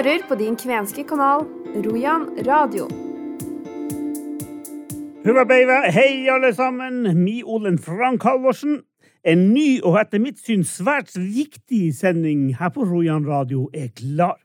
hører 0.00 0.22
på 0.28 0.34
din 0.34 0.54
kvenske 0.56 1.02
kanal 1.04 1.42
Rojan 1.84 2.22
radio. 2.46 2.86
Hurra 5.24 5.44
hei 5.92 6.28
alle 6.32 6.54
sammen, 6.54 7.02
mi 7.24 7.42
Olen 7.42 7.78
Frank 7.78 8.22
Halvorsen. 8.22 8.80
En 9.24 9.52
ny 9.52 9.82
og 9.84 9.98
etter 10.00 10.22
mitt 10.22 10.40
syn 10.40 10.64
svært 10.64 11.12
viktig 11.16 11.92
sending 11.98 12.56
her 12.56 12.72
på 12.72 12.86
Rojan 12.88 13.28
radio 13.28 13.68
er 13.74 13.92
klar. 13.92 14.38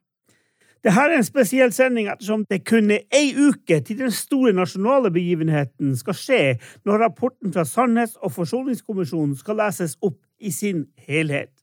Dette 0.84 1.00
er 1.00 1.16
en 1.16 1.24
spesiell 1.24 1.72
sending 1.72 2.12
ettersom 2.12 2.44
det 2.50 2.66
kun 2.68 2.92
er 2.92 3.08
ei 3.16 3.32
uke 3.32 3.80
til 3.80 4.04
den 4.04 4.12
store 4.12 4.52
nasjonale 4.54 5.12
begivenheten 5.12 5.96
skal 5.96 6.20
skje 6.20 6.44
når 6.84 7.06
rapporten 7.06 7.56
fra 7.56 7.64
Sannhets- 7.64 8.20
og 8.20 8.36
forsoningskommisjonen 8.36 9.40
skal 9.40 9.64
leses 9.64 9.96
opp 10.02 10.20
i 10.40 10.52
sin 10.52 10.90
helhet. 11.08 11.55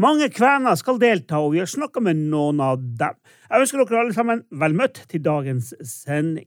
Mange 0.00 0.30
kvener 0.32 0.78
skal 0.80 0.96
delta, 1.00 1.42
og 1.44 1.52
vi 1.52 1.60
har 1.60 1.68
snakka 1.68 2.00
med 2.00 2.16
noen 2.30 2.60
av 2.64 2.78
dem. 2.80 3.18
Jeg 3.50 3.64
ønsker 3.66 3.82
dere 3.82 4.00
alle 4.00 4.16
sammen 4.16 4.42
vel 4.62 4.76
møtt 4.78 5.02
til 5.10 5.20
dagens 5.20 5.74
sending. 5.84 6.46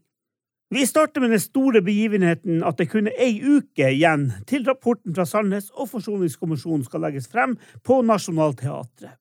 Vi 0.73 0.85
starter 0.89 1.21
med 1.21 1.35
den 1.35 1.41
store 1.44 1.84
begivenheten 1.85 2.63
at 2.66 2.80
det 2.80 2.88
kun 2.89 3.11
er 3.11 3.20
ei 3.21 3.35
uke 3.45 3.91
igjen 3.91 4.31
til 4.49 4.63
rapporten 4.66 5.13
fra 5.13 5.27
Sandnes 5.30 5.67
og 5.75 5.91
forsoningskommisjonen 5.91 6.88
skal 6.88 7.03
legges 7.05 7.30
frem 7.30 7.53
på 7.85 7.99
Nationaltheatret. 8.02 9.20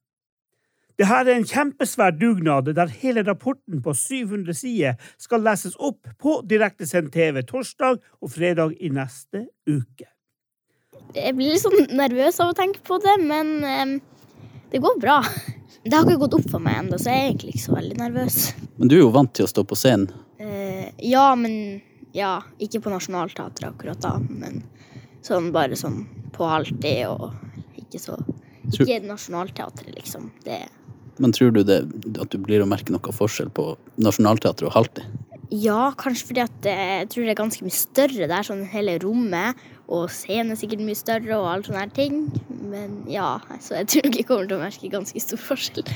Dette 0.96 1.18
er 1.18 1.28
en 1.34 1.45
kjempesvær 1.48 2.14
dugnad 2.16 2.70
der 2.73 2.95
hele 3.02 3.24
rapporten 3.26 3.82
på 3.84 3.92
700 3.96 4.56
sider 4.56 5.12
skal 5.20 5.45
leses 5.45 5.76
opp 5.76 6.09
på 6.20 6.38
direktesendt 6.48 7.12
TV 7.12 7.42
torsdag 7.45 8.01
og 8.01 8.32
fredag 8.32 8.78
i 8.80 8.88
neste 8.92 9.45
uke. 9.68 10.09
Jeg 11.12 11.37
blir 11.37 11.52
litt 11.52 11.64
sånn 11.64 11.92
nervøs 11.96 12.40
av 12.40 12.54
å 12.54 12.56
tenke 12.56 12.80
på 12.87 12.96
det, 13.02 13.18
men 13.20 13.52
eh, 13.66 13.98
det 14.72 14.80
går 14.82 14.98
bra. 15.00 15.20
Det 15.82 15.96
har 15.96 16.06
ikke 16.06 16.20
gått 16.22 16.36
opp 16.38 16.50
for 16.50 16.62
meg 16.62 16.76
ennå, 16.78 16.98
så 17.00 17.10
jeg 17.10 17.20
er 17.20 17.30
egentlig 17.32 17.54
ikke 17.56 17.64
så 17.64 17.72
veldig 17.74 17.96
nervøs. 17.98 18.36
Men 18.78 18.90
du 18.90 18.95
er 18.96 19.01
jo 19.02 19.14
vant 19.14 19.32
til 19.34 19.46
å 19.48 19.51
stå 19.51 19.64
på 19.66 19.79
scenen. 19.79 20.12
Eh, 20.38 20.92
ja, 21.12 21.32
men 21.38 21.82
Ja, 22.12 22.42
ikke 22.60 22.82
på 22.84 22.90
Nationaltheatret 22.92 23.70
akkurat 23.70 24.02
da, 24.04 24.18
men 24.20 24.59
sånn 25.24 25.46
bare 25.54 25.79
sånn 25.80 26.02
på 26.34 26.45
halvtid 26.45 27.06
og 27.09 27.30
ikke 27.80 28.01
så 28.02 28.18
Ikke 28.68 28.98
Nationaltheatret, 29.04 29.88
liksom. 29.96 30.30
Det 30.45 30.59
Men 31.18 31.32
tror 31.32 31.54
du 31.57 31.62
det, 31.64 31.80
at 32.20 32.30
du 32.30 32.38
blir 32.38 32.60
å 32.62 32.68
merke 32.68 32.92
noe 32.92 33.16
forskjell 33.16 33.48
på 33.57 33.73
Nationaltheatret 33.96 34.68
og 34.68 34.76
Halti? 34.76 35.07
Ja, 35.52 35.90
kanskje 35.98 36.30
fordi 36.30 36.45
at 36.45 36.68
eh, 36.68 36.84
jeg 37.02 37.09
tror 37.12 37.24
det 37.26 37.32
er 37.34 37.40
ganske 37.42 37.64
mye 37.66 37.76
større 37.76 38.29
der, 38.29 38.46
sånn 38.46 38.62
hele 38.73 38.98
rommet. 39.02 39.59
Og 39.93 40.09
scenen 40.12 40.54
er 40.54 40.60
sikkert 40.60 40.85
mye 40.87 40.96
større 40.96 41.37
og 41.37 41.48
alle 41.51 41.68
sånne 41.68 41.87
ting. 41.96 42.26
Men 42.73 43.02
ja, 43.12 43.37
så 43.60 43.82
jeg 43.82 43.90
tror 43.93 44.09
ikke 44.09 44.23
jeg 44.23 44.29
kommer 44.30 44.48
til 44.48 44.59
å 44.59 44.62
merke 44.65 44.93
ganske 44.93 45.23
stor 45.23 45.40
forskjell. 45.51 45.90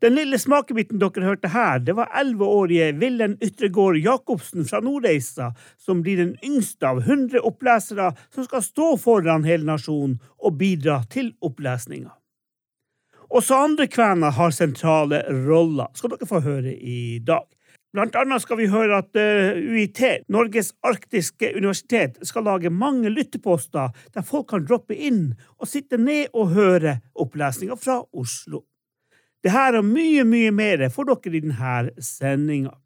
Den 0.00 0.14
lille 0.16 0.38
smakebiten 0.40 1.00
dere 1.00 1.26
hørte 1.26 1.50
her, 1.52 1.80
det 1.84 1.92
var 1.98 2.08
elleveårige 2.16 2.86
Villen 3.02 3.34
Ytregård 3.44 3.98
Jacobsen 4.00 4.64
fra 4.64 4.80
Nordreisa, 4.80 5.50
som 5.76 6.00
blir 6.00 6.16
den 6.22 6.30
yngste 6.44 6.88
av 6.88 7.02
100 7.02 7.42
opplesere 7.44 8.14
som 8.32 8.46
skal 8.46 8.64
stå 8.64 8.94
foran 9.02 9.44
hele 9.44 9.68
nasjonen 9.68 10.16
og 10.40 10.56
bidra 10.62 11.02
til 11.12 11.34
opplesninga. 11.44 12.14
Også 13.30 13.60
andre 13.60 13.86
kvener 13.92 14.32
har 14.34 14.56
sentrale 14.56 15.20
roller, 15.44 15.92
skal 15.94 16.14
dere 16.14 16.30
få 16.32 16.40
høre 16.48 16.72
i 16.72 17.20
dag. 17.20 17.44
Blant 17.90 18.14
annet 18.14 18.44
skal 18.44 18.60
vi 18.60 18.68
høre 18.70 19.00
at 19.02 19.18
eh, 19.18 19.56
UiT, 19.58 20.00
Norges 20.30 20.70
arktiske 20.86 21.48
universitet, 21.56 22.20
skal 22.22 22.46
lage 22.46 22.70
mange 22.70 23.10
lytteposter 23.10 23.90
der 24.14 24.26
folk 24.26 24.52
kan 24.52 24.66
droppe 24.66 24.94
inn 24.94 25.32
og 25.58 25.66
sitte 25.70 25.98
ned 25.98 26.30
og 26.30 26.52
høre 26.54 27.00
opplesninger 27.18 27.80
fra 27.80 27.98
Oslo. 28.14 28.62
Det 29.42 29.50
her 29.50 29.80
og 29.80 29.88
mye, 29.88 30.22
mye 30.28 30.52
mer 30.54 30.86
får 30.92 31.10
dere 31.10 31.34
i 31.34 31.42
denne 31.42 32.04
sendinga. 32.04 32.76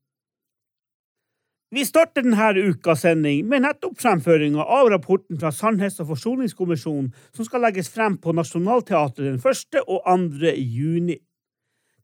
Vi 1.74 1.82
starter 1.82 2.22
denne 2.22 2.70
ukas 2.70 3.02
sending 3.02 3.48
med 3.50 3.64
nettopp 3.64 3.98
fremføringa 3.98 4.62
av 4.62 4.88
rapporten 4.92 5.40
fra 5.40 5.50
Sannhets- 5.50 5.98
og 6.00 6.12
forsoningskommisjonen 6.12 7.08
som 7.34 7.48
skal 7.48 7.64
legges 7.66 7.90
frem 7.90 8.14
på 8.22 8.32
Nationaltheatret 8.32 9.26
den 9.26 9.40
1. 9.42 9.80
og 9.82 10.04
2. 10.06 10.52
juni. 10.54 11.18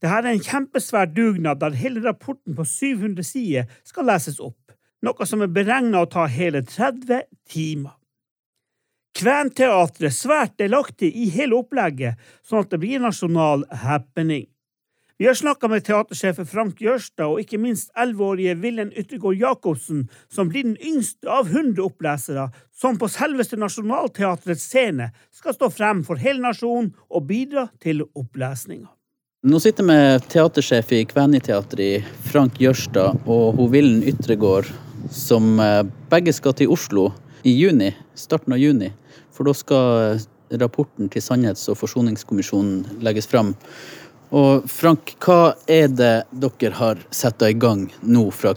Dette 0.00 0.16
er 0.16 0.30
en 0.30 0.40
kjempesvær 0.40 1.10
dugnad 1.12 1.60
der 1.60 1.76
hele 1.76 2.00
rapporten 2.04 2.56
på 2.56 2.64
700 2.64 3.26
sider 3.26 3.72
skal 3.84 4.06
leses 4.08 4.38
opp, 4.40 4.72
noe 5.04 5.26
som 5.28 5.42
er 5.44 5.52
beregna 5.52 6.00
å 6.00 6.08
ta 6.08 6.24
hele 6.24 6.62
30 6.64 7.26
timer. 7.52 7.96
Kventeatret 9.20 10.06
er 10.08 10.14
svært 10.14 10.54
delaktig 10.60 11.10
i 11.12 11.26
hele 11.34 11.58
opplegget, 11.58 12.16
sånn 12.46 12.64
at 12.64 12.70
det 12.72 12.78
blir 12.80 12.96
en 12.96 13.08
nasjonal 13.10 13.66
happening. 13.82 14.46
Vi 15.20 15.26
har 15.28 15.36
snakka 15.36 15.68
med 15.68 15.84
teatersjef 15.84 16.38
Frank 16.48 16.78
Jørstad 16.80 17.26
og 17.28 17.42
ikke 17.42 17.58
minst 17.60 17.90
elleveårige 17.92 18.54
Villen 18.62 18.94
Yttergård 18.96 19.36
Jacobsen, 19.36 20.06
som 20.32 20.48
blir 20.48 20.64
den 20.64 20.78
yngste 20.80 21.28
av 21.28 21.50
100 21.50 21.82
opplesere, 21.84 22.46
som 22.72 22.96
på 22.96 23.10
selveste 23.12 23.58
Nationaltheatrets 23.60 24.64
scene 24.70 25.10
skal 25.28 25.58
stå 25.58 25.68
frem 25.74 26.00
for 26.08 26.22
hele 26.24 26.40
nasjonen 26.46 26.94
og 27.10 27.28
bidra 27.28 27.66
til 27.84 28.06
opplesninga. 28.16 28.88
Nå 29.42 29.56
sitter 29.60 29.82
vi 29.82 29.86
med 29.86 30.26
teatersjef 30.28 30.90
i 30.92 31.04
Kveniteatret, 31.08 32.04
Frank 32.28 32.58
Jørstad, 32.60 33.22
og 33.24 33.54
hun 33.56 33.70
Villen 33.72 34.02
Ytregård, 34.04 34.66
som 35.08 35.54
eh, 35.64 35.80
begge 36.12 36.34
skal 36.36 36.52
til 36.58 36.68
Oslo 36.74 37.06
i 37.48 37.54
juni, 37.56 37.88
starten 38.12 38.52
av 38.52 38.60
juni. 38.60 38.90
For 39.32 39.48
da 39.48 39.54
skal 39.56 40.20
rapporten 40.60 41.08
til 41.08 41.24
Sannhets- 41.24 41.70
og 41.72 41.78
forsoningskommisjonen 41.80 43.00
legges 43.00 43.30
fram. 43.32 43.54
Og 44.28 44.68
Frank, 44.68 45.14
hva 45.24 45.54
er 45.64 45.88
det 45.88 46.14
dere 46.44 46.76
har 46.76 47.00
satt 47.08 47.40
i 47.48 47.54
gang 47.56 47.86
nå 48.04 48.26
fra? 48.36 48.52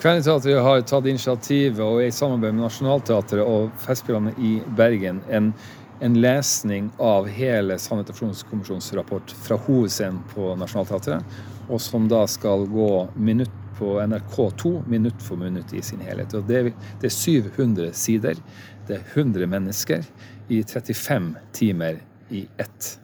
Kvenneteatret 0.00 0.56
har 0.64 0.80
tatt 0.88 1.04
initiativet 1.04 1.84
og 1.84 2.00
er 2.00 2.08
i 2.08 2.16
samarbeid 2.16 2.56
med 2.56 2.64
Nationaltheatret 2.64 3.44
og 3.44 3.68
Festspillene 3.84 4.32
i 4.40 4.56
Bergen 4.72 5.20
en, 5.28 5.52
en 6.00 6.20
lesning 6.20 6.90
av 6.98 7.28
hele 7.28 7.76
Sannhets- 7.78 8.10
og 8.10 8.16
forsoningskommisjonens 8.16 8.92
rapport 8.96 9.32
fra 9.44 9.58
hovedscenen 9.66 10.22
på 10.32 10.54
Nationaltheatret, 10.56 11.40
og 11.68 11.80
som 11.80 12.08
da 12.08 12.22
skal 12.28 12.64
gå 12.70 12.92
minutt 13.16 13.52
på 13.78 13.96
NRK2 14.00 14.88
minutt 14.88 15.22
for 15.24 15.40
minutt 15.40 15.72
i 15.76 15.82
sin 15.82 16.00
helhet. 16.04 16.34
Og 16.36 16.48
det, 16.48 16.74
det 17.00 17.08
er 17.08 17.16
700 17.16 17.92
sider. 17.96 18.40
Det 18.88 18.98
er 18.98 19.04
100 19.14 19.48
mennesker 19.48 20.04
i 20.48 20.62
35 20.64 21.34
timer 21.56 22.00
i 22.30 22.46
ett 22.60 22.96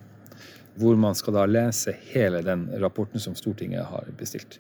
hvor 0.77 0.97
man 1.01 1.15
skal 1.17 1.33
da 1.39 1.47
lese 1.49 1.95
hele 2.11 2.43
den 2.45 2.67
rapporten 2.83 3.21
som 3.21 3.33
Stortinget 3.33 3.87
har 3.89 4.09
bestilt. 4.19 4.59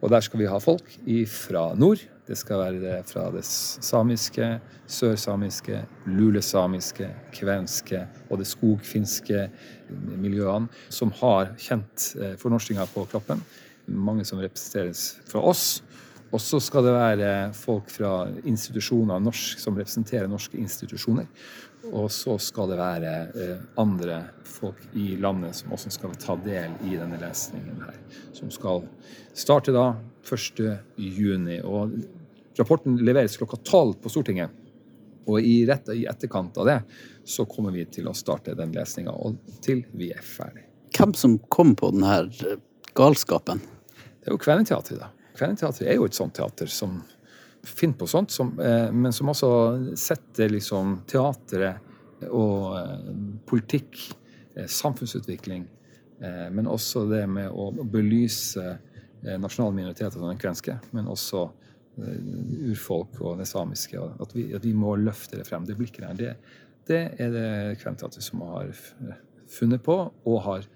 Og 0.00 0.10
der 0.10 0.22
skal 0.24 0.40
vi 0.40 0.48
ha 0.48 0.58
folk 0.58 0.86
fra 1.28 1.74
nord. 1.76 2.02
Det 2.26 2.38
skal 2.38 2.60
være 2.62 3.02
fra 3.04 3.26
det 3.34 3.44
samiske, 3.44 4.60
sørsamiske, 4.86 5.82
lulesamiske, 6.06 7.08
kvenske 7.34 8.04
og 8.30 8.38
det 8.38 8.46
skogfinske 8.46 9.48
miljøene 9.90 10.70
som 10.88 11.12
har 11.20 11.52
kjent 11.58 12.12
fornorskinga 12.40 12.86
på 12.94 13.04
kroppen. 13.10 13.42
Mange 13.90 14.24
som 14.24 14.40
representeres 14.40 15.18
fra 15.28 15.42
oss. 15.42 15.82
Og 16.30 16.38
så 16.38 16.60
skal 16.62 16.86
det 16.86 16.94
være 16.94 17.30
folk 17.58 17.90
fra 17.90 18.28
institusjoner 18.46 19.18
norsk, 19.18 19.58
som 19.58 19.74
representerer 19.74 20.30
norske 20.30 20.58
institusjoner. 20.62 21.26
Og 21.88 22.10
så 22.12 22.36
skal 22.38 22.70
det 22.70 22.78
være 22.78 23.12
eh, 23.32 23.60
andre 23.80 24.20
folk 24.44 24.82
i 25.00 25.14
landet 25.20 25.56
som 25.56 25.72
også 25.74 25.92
skal 25.94 26.14
ta 26.20 26.36
del 26.44 26.74
i 26.86 26.96
denne 26.98 27.18
lesningen 27.20 27.80
her. 27.86 27.98
Som 28.36 28.52
skal 28.52 28.84
starte 29.32 29.72
da 29.74 29.94
1. 30.26 30.60
juni. 30.96 31.60
Og 31.64 31.96
rapporten 32.60 32.98
leveres 33.00 33.38
klokka 33.40 33.58
tolv 33.64 33.96
på 34.02 34.12
Stortinget. 34.12 34.52
Og 35.30 35.40
i, 35.40 35.62
rett, 35.68 35.88
i 35.94 36.06
etterkant 36.10 36.58
av 36.60 36.68
det 36.68 36.78
så 37.28 37.46
kommer 37.48 37.74
vi 37.74 37.84
til 37.92 38.08
å 38.10 38.16
starte 38.16 38.56
den 38.58 38.72
lesninga, 38.74 39.12
og 39.12 39.36
til 39.62 39.84
vi 39.94 40.10
er 40.14 40.24
ferdig. 40.24 40.64
Hvem 40.96 41.12
som 41.14 41.36
kom 41.52 41.76
på 41.78 41.92
denne 41.94 42.56
galskapen? 42.98 43.60
Det 44.20 44.28
er 44.28 44.34
jo 44.34 44.40
Kveneteatret, 44.42 44.98
da. 45.00 45.10
Kveneteatret 45.38 45.86
er 45.86 46.00
jo 46.00 46.08
et 46.08 46.16
sånt 46.16 46.34
teater 46.36 46.68
som 46.72 46.98
finner 47.62 47.94
på 47.94 48.06
sånt, 48.06 48.30
som, 48.30 48.60
eh, 48.60 48.92
men 48.92 49.12
som 49.12 49.28
også 49.28 49.50
setter 49.96 50.52
liksom 50.52 51.00
teatret 51.08 52.28
og 52.30 52.76
eh, 52.78 53.12
politikk, 53.48 54.00
eh, 54.54 54.66
samfunnsutvikling, 54.66 55.68
men 56.52 56.66
også 56.68 57.06
det 57.08 57.22
med 57.32 57.48
å 57.48 57.70
belyse 57.72 58.60
nasjonale 59.40 59.72
minoriteter 59.72 60.18
som 60.18 60.26
den 60.28 60.36
kvenske, 60.36 60.74
men 60.92 61.06
også 61.08 61.46
urfolk 61.96 63.22
og 63.24 63.38
det 63.40 63.46
samiske. 63.48 63.96
At 64.20 64.34
vi, 64.36 64.44
at 64.52 64.66
vi 64.66 64.74
må 64.76 64.98
løfte 65.00 65.38
det 65.40 65.46
frem. 65.48 65.64
Det 65.64 65.78
blikket 65.78 66.04
der, 66.04 66.18
det, 66.18 66.58
det 66.90 67.00
er 67.24 67.32
det 67.32 67.46
Kventeatret 67.80 68.26
som 68.26 68.44
har 68.50 68.68
funnet 69.48 69.80
på 69.86 69.96
og 70.12 70.38
har 70.44 70.68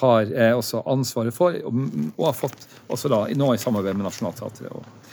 har 0.00 0.32
eh, 0.34 0.52
også 0.56 0.82
ansvaret 0.86 1.34
for, 1.34 1.56
og, 1.66 1.82
og 2.16 2.24
har 2.26 2.36
fått 2.36 2.66
også 2.90 3.10
da, 3.12 3.20
nå 3.38 3.52
i 3.54 3.60
samarbeid 3.60 3.98
med 3.98 4.08
Nationaltheatret 4.08 4.72
og 4.74 5.05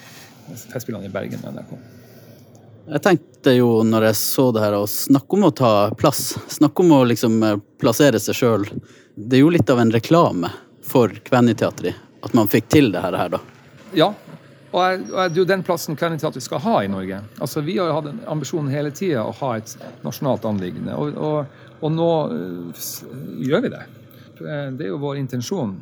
Festspillene 0.52 1.08
i 1.08 1.14
Bergen 1.14 1.44
og 1.44 1.56
NRK. 1.56 1.76
Jeg 2.84 3.04
tenkte 3.06 3.54
jo 3.56 3.70
når 3.88 4.10
jeg 4.10 4.20
så 4.20 4.50
det 4.52 4.64
her, 4.66 4.76
å 4.76 4.88
snakke 4.90 5.38
om 5.38 5.48
å 5.48 5.54
ta 5.56 5.74
plass. 5.96 6.34
Snakke 6.52 6.84
om 6.84 6.92
å 6.98 7.04
liksom 7.08 7.38
eh, 7.48 7.60
plassere 7.80 8.20
seg 8.20 8.36
sjøl. 8.36 8.68
Det 9.16 9.40
er 9.40 9.46
jo 9.46 9.54
litt 9.54 9.70
av 9.72 9.80
en 9.80 9.94
reklame 9.94 10.52
for 10.84 11.14
Kveniteatret 11.24 11.96
at 12.24 12.36
man 12.36 12.48
fikk 12.52 12.70
til 12.72 12.92
det 12.92 13.02
her, 13.04 13.32
da. 13.32 13.40
Ja, 13.96 14.14
og 14.74 15.04
det 15.06 15.20
er 15.22 15.36
jo 15.38 15.46
den 15.46 15.64
plassen 15.66 15.98
Kveniteatret 16.00 16.44
skal 16.44 16.62
ha 16.64 16.78
i 16.84 16.90
Norge. 16.90 17.20
Altså, 17.38 17.62
Vi 17.62 17.78
har 17.78 17.92
jo 17.92 17.98
hatt 18.00 18.08
en 18.10 18.22
ambisjon 18.36 18.72
hele 18.72 18.92
tida 18.96 19.26
å 19.28 19.34
ha 19.42 19.58
et 19.60 19.76
nasjonalt 20.06 20.48
anliggende, 20.50 20.96
og, 20.96 21.18
og, 21.20 21.68
og 21.84 21.94
nå 21.94 22.10
øh, 22.34 22.86
gjør 23.46 23.68
vi 23.68 23.74
det. 23.76 23.84
Eh, 24.40 24.70
det 24.74 24.88
er 24.88 24.90
jo 24.90 25.02
vår 25.04 25.20
intensjon 25.22 25.76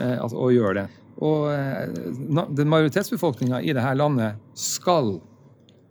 uh, 0.00 0.26
å 0.30 0.50
gjøre 0.54 0.82
det. 0.82 0.99
Og 1.18 1.50
uh, 1.50 2.46
den 2.54 2.70
majoritetsbefolkninga 2.70 3.60
i 3.64 3.74
dette 3.74 3.96
landet 3.98 4.38
skal 4.56 5.18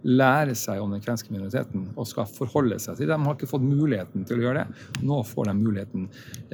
lære 0.07 0.53
seg 0.55 0.79
om 0.79 0.93
den 0.93 1.01
kvenske 1.03 1.31
minoriteten 1.33 1.89
og 1.99 2.07
skal 2.07 2.27
forholde 2.31 2.77
seg 2.79 2.95
til 2.95 3.09
det. 3.09 3.15
De 3.17 3.25
har 3.25 3.35
ikke 3.35 3.49
fått 3.49 3.65
muligheten 3.65 4.23
til 4.27 4.39
å 4.39 4.45
gjøre 4.45 4.63
det. 4.63 4.83
Nå 5.03 5.17
får 5.27 5.49
de 5.49 5.55
muligheten 5.59 6.05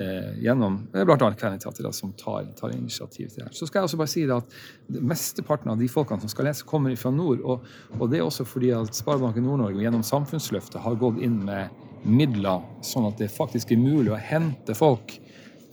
eh, 0.02 0.32
gjennom 0.42 0.80
bl.a. 0.96 1.18
Kveniteatret, 1.38 1.94
som 1.96 2.14
tar, 2.18 2.50
tar, 2.58 2.74
initiativ 2.74 3.30
til 3.30 3.44
det. 3.46 3.52
Så 3.54 3.70
skal 3.70 3.84
jeg 3.84 3.92
også 3.92 4.02
bare 4.02 4.14
si 4.16 4.26
at 4.34 4.58
Mesteparten 4.90 5.74
av 5.74 5.82
de 5.82 5.90
folkene 5.92 6.26
som 6.26 6.32
skal 6.32 6.50
lese, 6.50 6.66
kommer 6.68 6.96
fra 6.98 7.14
nord. 7.14 7.44
Og, 7.46 7.68
og 8.00 8.10
det 8.10 8.22
er 8.22 8.26
også 8.26 8.48
fordi 8.50 8.74
at 8.76 8.98
Sparebanken 8.98 9.46
Nord-Norge 9.46 9.84
gjennom 9.84 10.06
Samfunnsløftet 10.06 10.82
har 10.82 10.98
gått 11.02 11.22
inn 11.26 11.44
med 11.46 11.84
midler, 12.06 12.66
sånn 12.86 13.08
at 13.10 13.22
det 13.22 13.32
faktisk 13.34 13.74
er 13.74 13.82
mulig 13.82 14.14
å 14.14 14.22
hente 14.22 14.74
folk 14.78 15.16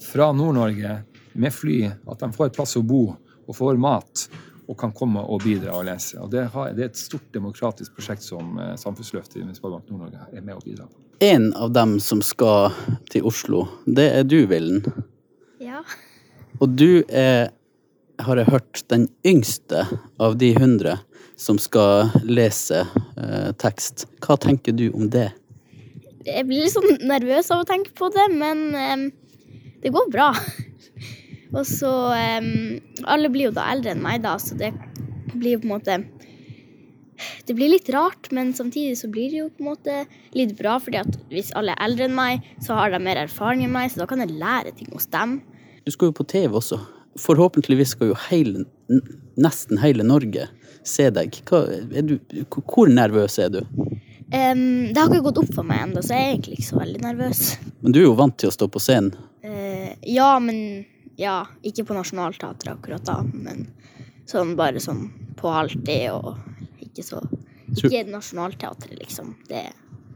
fra 0.03 0.31
Nord-Norge 0.37 1.00
med 1.32 1.55
fly, 1.55 1.84
at 1.88 2.23
de 2.23 2.32
får 2.32 2.50
et 2.50 2.56
plass 2.56 2.76
å 2.79 2.84
bo 2.87 3.05
og 3.12 3.56
får 3.56 3.81
mat 3.81 4.26
og 4.70 4.79
kan 4.79 4.93
komme 4.94 5.20
og 5.20 5.43
bidra 5.44 5.75
og 5.76 5.87
lese. 5.88 6.19
Og 6.23 6.31
det, 6.32 6.46
har, 6.55 6.73
det 6.76 6.84
er 6.84 6.90
et 6.93 6.99
stort 7.00 7.26
demokratisk 7.34 7.96
prosjekt 7.96 8.25
som 8.25 8.58
eh, 8.62 8.75
Samfunnsløftet 8.81 9.43
i 9.43 9.56
Sparebank 9.56 9.90
Nord-Norge 9.90 10.29
er 10.31 10.44
med 10.44 10.56
å 10.56 10.62
bidra 10.62 10.87
på. 10.87 11.00
En 11.23 11.50
av 11.55 11.73
dem 11.75 11.99
som 12.02 12.23
skal 12.25 12.73
til 13.12 13.26
Oslo, 13.29 13.67
det 13.87 14.08
er 14.17 14.25
du, 14.26 14.40
Villen. 14.50 14.87
Ja. 15.62 15.82
Og 16.62 16.75
du 16.79 17.02
er, 17.08 17.52
har 18.23 18.40
jeg 18.40 18.50
hørt, 18.50 18.85
den 18.90 19.08
yngste 19.26 19.85
av 20.23 20.38
de 20.40 20.52
hundre 20.56 20.99
som 21.38 21.58
skal 21.58 22.12
lese 22.23 22.85
eh, 22.85 23.50
tekst. 23.58 24.06
Hva 24.23 24.38
tenker 24.40 24.75
du 24.78 24.88
om 24.93 25.08
det? 25.11 25.31
Jeg 26.23 26.46
blir 26.46 26.62
litt 26.62 26.75
sånn 26.75 27.00
nervøs 27.02 27.50
av 27.50 27.64
å 27.64 27.69
tenke 27.69 27.94
på 27.99 28.11
det, 28.14 28.28
men 28.35 28.69
eh, 28.78 29.08
det 29.82 29.90
går 29.94 30.11
bra. 30.14 30.31
Og 31.52 31.66
så 31.69 31.90
Alle 33.04 33.31
blir 33.32 33.50
jo 33.50 33.56
da 33.56 33.69
eldre 33.72 33.93
enn 33.93 34.02
meg, 34.04 34.22
da, 34.25 34.38
så 34.40 34.56
det 34.58 34.72
blir 35.34 35.56
jo 35.56 35.62
på 35.62 35.69
en 35.69 35.75
måte 35.75 35.99
Det 37.46 37.54
blir 37.54 37.70
litt 37.72 37.90
rart, 37.93 38.31
men 38.34 38.54
samtidig 38.56 38.96
så 38.99 39.10
blir 39.12 39.31
det 39.31 39.43
jo 39.43 39.50
på 39.52 39.62
en 39.62 39.70
måte 39.70 39.99
litt 40.37 40.56
bra, 40.58 40.78
fordi 40.82 41.02
at 41.02 41.19
hvis 41.31 41.52
alle 41.58 41.76
er 41.76 41.84
eldre 41.84 42.08
enn 42.08 42.16
meg, 42.16 42.49
så 42.64 42.78
har 42.78 42.90
de 42.90 42.99
mer 43.02 43.20
erfaring 43.20 43.62
enn 43.66 43.75
meg, 43.75 43.93
så 43.93 44.02
da 44.02 44.08
kan 44.10 44.25
jeg 44.25 44.34
lære 44.40 44.72
ting 44.78 44.90
hos 44.94 45.06
dem. 45.12 45.38
Du 45.84 45.93
skal 45.94 46.10
jo 46.10 46.16
på 46.19 46.26
TV 46.26 46.56
også. 46.58 46.81
Forhåpentligvis 47.20 47.94
skal 47.94 48.10
jo 48.10 48.19
hele, 48.31 48.64
nesten 49.38 49.78
hele 49.82 50.06
Norge 50.08 50.49
se 50.88 51.08
deg. 51.14 51.37
Hva, 51.46 51.62
du, 52.02 52.16
hvor 52.72 52.90
nervøs 52.90 53.38
er 53.43 53.52
du? 53.54 53.60
Um, 54.32 54.88
det 54.88 54.96
har 54.96 55.10
ikke 55.10 55.26
gått 55.28 55.43
opp 55.43 55.52
for 55.52 55.69
meg 55.69 55.82
ennå, 55.84 56.02
så 56.02 56.16
jeg 56.16 56.25
er 56.25 56.31
egentlig 56.32 56.56
ikke 56.56 56.70
så 56.70 56.78
veldig 56.81 57.02
nervøs. 57.04 57.43
Men 57.84 57.94
du 57.94 58.00
er 58.00 58.06
jo 58.06 58.16
vant 58.19 58.38
til 58.40 58.49
å 58.49 58.54
stå 58.54 58.69
på 58.72 58.81
scenen? 58.81 59.12
Uh, 59.44 59.93
ja, 60.08 60.32
men 60.40 60.87
ja, 61.20 61.43
ikke 61.67 61.85
på 61.88 61.97
Nationaltheatret 61.97 62.73
akkurat 62.76 63.05
da, 63.06 63.20
men 63.23 63.67
sånn 64.31 64.55
bare 64.59 64.81
sånn 64.82 65.09
på 65.38 65.53
halvtid 65.53 66.11
og 66.14 66.37
ikke 66.85 67.05
så 67.06 67.23
Ikke 67.73 68.03
Nationaltheatret, 68.05 68.99
liksom. 69.00 69.32
Det 69.49 69.70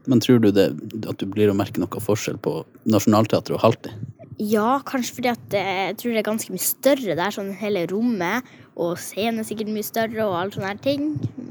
Men 0.06 0.20
tror 0.20 0.38
du 0.38 0.50
det, 0.52 0.66
at 1.08 1.18
du 1.18 1.24
blir 1.26 1.50
å 1.50 1.56
merke 1.56 1.80
noe 1.80 2.02
forskjell 2.02 2.36
på 2.38 2.60
Nationaltheatret 2.84 3.56
og 3.56 3.64
halvtid? 3.64 3.96
Ja, 4.36 4.82
kanskje 4.84 5.16
fordi 5.16 5.30
at 5.32 5.54
jeg 5.56 5.96
tror 5.96 6.12
det 6.12 6.20
er 6.20 6.26
ganske 6.28 6.52
mye 6.52 6.62
større 6.62 7.16
der, 7.16 7.32
sånn 7.32 7.54
hele 7.56 7.86
rommet. 7.88 8.44
Og 8.76 8.98
scenen 9.00 9.40
er 9.40 9.48
sikkert 9.48 9.72
mye 9.72 9.86
større 9.86 10.26
og 10.26 10.36
alle 10.36 10.52
sånne 10.52 10.74
her 10.74 10.82
ting. 10.84 11.06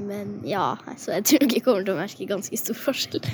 Men 0.06 0.36
ja, 0.46 0.76
så 1.02 1.18
jeg 1.18 1.26
tror 1.26 1.46
ikke 1.48 1.58
jeg 1.58 1.66
kommer 1.66 1.88
til 1.88 1.96
å 1.96 2.00
merke 2.04 2.30
ganske 2.30 2.60
stor 2.62 2.78
forskjell. 2.78 3.26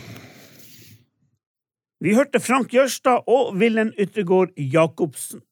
Vi 2.02 2.16
hørte 2.18 2.40
Frank 2.42 2.72
Jørstad 2.74 3.28
og 3.30 3.52
Villen 3.62 3.92
Yttergård 4.00 4.56
Jacobsen. 4.56 5.44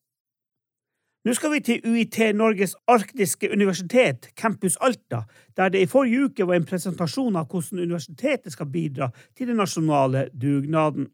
Nå 1.30 1.36
skal 1.38 1.52
vi 1.54 1.60
til 1.62 1.84
UiT 1.86 2.16
Norges 2.34 2.72
arktiske 2.90 3.52
universitet, 3.54 4.32
Campus 4.34 4.80
Alta, 4.82 5.20
der 5.58 5.70
det 5.70 5.84
i 5.84 5.86
forrige 5.86 6.24
uke 6.26 6.48
var 6.50 6.58
en 6.58 6.66
presentasjon 6.66 7.36
av 7.38 7.46
hvordan 7.52 7.84
universitetet 7.84 8.56
skal 8.56 8.66
bidra 8.74 9.12
til 9.38 9.52
den 9.52 9.62
nasjonale 9.62 10.24
dugnaden. 10.34 11.06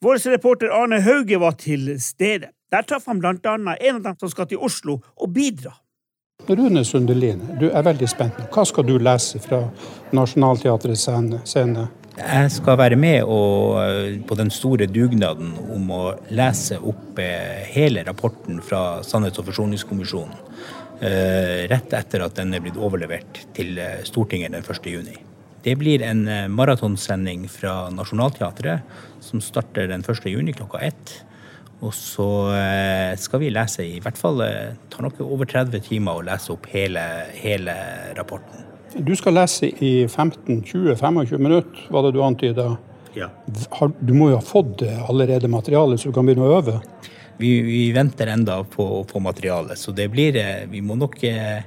Vår 0.00 0.22
reporter 0.32 0.72
Arne 0.72 1.02
Hauge 1.04 1.40
var 1.40 1.58
til 1.60 2.00
stede. 2.00 2.48
Der 2.72 2.88
traff 2.88 3.04
han 3.12 3.20
blant 3.20 3.44
annet 3.44 3.84
en 3.84 3.98
av 3.98 4.06
dem 4.06 4.16
som 4.24 4.32
skal 4.32 4.48
til 4.48 4.64
Oslo 4.64 5.02
og 5.04 5.34
bidra. 5.34 5.74
Rune 6.48 6.84
Sundelin, 6.84 7.44
du 7.60 7.68
er 7.68 7.84
veldig 7.84 8.08
spent. 8.08 8.40
Hva 8.48 8.64
skal 8.64 8.88
du 8.88 8.96
lese 8.96 9.36
fra 9.44 9.66
Nationaltheatrets 10.16 11.10
scene? 11.44 11.90
Jeg 12.16 12.48
skal 12.48 12.78
være 12.80 12.96
med 12.96 13.28
eh, 13.28 14.14
på 14.24 14.36
den 14.38 14.48
store 14.48 14.86
dugnaden 14.88 15.50
om 15.74 15.90
å 15.92 16.02
lese 16.32 16.78
opp 16.80 17.18
eh, 17.20 17.66
hele 17.68 18.06
rapporten 18.06 18.62
fra 18.64 19.02
Sannhets- 19.04 19.42
og 19.42 19.50
forsoningskommisjonen. 19.50 20.38
Eh, 21.04 21.66
rett 21.68 21.92
etter 21.92 22.24
at 22.24 22.38
den 22.38 22.56
er 22.56 22.64
blitt 22.64 22.80
overlevert 22.80 23.42
til 23.56 23.76
Stortinget 24.08 24.56
den 24.56 24.64
1. 24.64 24.88
juni. 24.94 25.18
Det 25.66 25.74
blir 25.76 26.00
en 26.06 26.24
maratonsending 26.54 27.44
fra 27.52 27.90
Nationaltheatret 27.92 28.96
som 29.20 29.42
starter 29.44 29.90
den 29.90 30.06
1. 30.06 30.30
juni 30.32 30.56
klokka 30.56 30.80
ett. 30.88 31.18
Og 31.84 31.92
så 31.92 32.30
skal 33.20 33.42
vi 33.42 33.50
lese 33.52 33.84
i 33.84 33.98
hvert 34.00 34.16
fall 34.16 34.40
tar 34.88 35.04
nok 35.04 35.20
over 35.26 35.50
30 35.50 35.84
timer 35.90 36.22
å 36.22 36.24
lese 36.24 36.54
opp 36.54 36.70
hele, 36.72 37.02
hele 37.42 37.74
rapporten. 38.16 38.65
Du 38.98 39.12
skal 39.16 39.34
lese 39.36 39.68
i 39.68 40.06
15-20-25 40.06 41.38
minutter, 41.38 41.86
var 41.90 42.06
det 42.06 42.14
du 42.16 42.22
antyda. 42.24 42.76
Ja. 43.16 43.28
Du 44.00 44.12
må 44.14 44.30
jo 44.30 44.38
ha 44.38 44.44
fått 44.44 44.82
allerede 45.08 45.48
materialet, 45.48 46.00
så 46.00 46.08
du 46.08 46.16
kan 46.16 46.26
begynne 46.28 46.46
å 46.46 46.56
øve? 46.58 46.78
Vi, 47.36 47.50
vi 47.66 47.80
venter 47.92 48.30
enda 48.32 48.62
på 48.64 48.86
å 49.00 49.02
få 49.08 49.20
materialet, 49.20 49.76
så 49.76 49.92
det 49.92 50.08
blir 50.12 50.38
eh, 50.40 50.64
Vi 50.72 50.80
må 50.80 50.96
nok 50.96 51.18
hurtig 51.20 51.66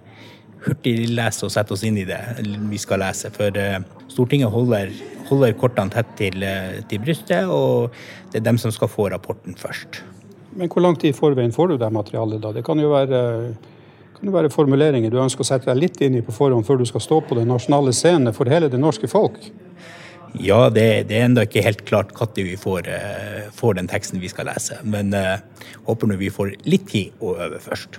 hurtiglese 0.66 1.46
og 1.46 1.54
sette 1.54 1.76
oss 1.76 1.86
inn 1.88 2.02
i 2.02 2.08
det 2.10 2.20
vi 2.42 2.80
skal 2.81 3.04
lese. 3.04 3.30
For 3.36 3.54
eh, 3.56 3.78
Stortinget 4.10 4.50
holder, 4.52 4.90
holder 5.30 5.54
kortene 5.62 5.94
tett 5.94 6.10
til, 6.18 6.46
til 6.90 7.04
brystet, 7.06 7.46
og 7.46 7.94
det 8.34 8.42
er 8.42 8.48
dem 8.50 8.58
som 8.62 8.74
skal 8.74 8.90
få 8.90 9.12
rapporten 9.14 9.58
først. 9.58 10.02
Men 10.58 10.72
hvor 10.74 10.82
lang 10.82 10.98
tid 10.98 11.13
i 11.13 11.18
forveien 11.18 11.53
får 11.53 11.72
du 11.75 11.77
det 11.77 11.92
materialet, 11.94 12.42
da? 12.42 12.51
Det 12.58 12.65
kan 12.65 12.82
jo 12.82 12.89
være 12.92 13.22
kan 14.20 14.28
det 14.28 14.36
være 14.36 14.52
formuleringer 14.52 15.12
du 15.14 15.22
ønsker 15.22 15.46
å 15.46 15.48
sette 15.48 15.70
deg 15.70 15.80
litt 15.80 16.02
inn 16.04 16.18
i 16.20 16.24
på 16.26 16.34
forhånd 16.36 16.68
før 16.68 16.82
du 16.82 16.86
skal 16.90 17.04
stå 17.04 17.22
på 17.24 17.38
den 17.40 17.48
nasjonale 17.48 17.94
scenen 17.96 18.36
for 18.36 18.52
hele 18.52 18.68
det 18.72 18.80
norske 18.82 19.08
folk? 19.08 19.40
Ja, 20.38 20.68
det, 20.70 21.08
det 21.10 21.16
er 21.18 21.26
ennå 21.30 21.46
ikke 21.48 21.64
helt 21.66 21.86
klart 21.88 22.12
når 22.20 22.44
vi 22.52 22.58
får, 22.60 22.90
uh, 22.92 23.48
får, 23.56 23.80
den 23.80 23.88
teksten 23.90 24.20
vi 24.22 24.30
skal 24.30 24.50
lese. 24.52 24.78
Men 24.84 25.16
uh, 25.16 25.40
håper 25.88 26.12
nå 26.12 26.20
vi 26.20 26.30
får 26.30 26.54
litt 26.70 26.86
tid 26.92 27.16
å 27.24 27.34
øve 27.40 27.62
først. 27.64 27.98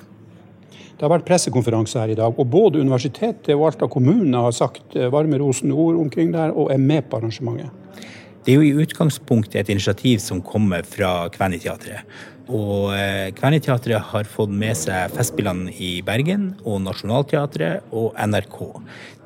Det 0.68 1.06
har 1.06 1.14
vært 1.14 1.26
pressekonferanse 1.26 1.98
her 1.98 2.12
i 2.12 2.18
dag, 2.18 2.36
og 2.36 2.52
både 2.52 2.84
universitetet 2.84 3.54
og 3.56 3.70
Alta 3.70 3.88
kommune 3.90 4.44
har 4.44 4.54
sagt 4.54 4.94
uh, 4.94 5.08
varme 5.10 5.40
rosende 5.40 5.74
ord 5.74 5.98
omkring 6.04 6.30
det 6.34 6.44
her, 6.44 6.52
og 6.54 6.70
er 6.70 6.78
med 6.84 7.08
på 7.08 7.18
arrangementet. 7.18 7.72
Det 8.44 8.54
er 8.54 8.60
jo 8.60 8.68
i 8.68 8.84
utgangspunktet 8.84 9.58
et 9.60 9.72
initiativ 9.72 10.20
som 10.24 10.38
kommer 10.44 10.86
fra 10.88 11.26
Kveniteatret. 11.32 12.06
Og 12.50 12.90
Kverneteatret 13.38 14.10
har 14.10 14.26
fått 14.26 14.50
med 14.50 14.74
seg 14.78 15.12
Festspillene 15.14 15.70
i 15.70 15.90
Bergen 16.02 16.48
og 16.64 16.80
Nationaltheatret 16.82 17.92
og 17.94 18.16
NRK 18.18 18.58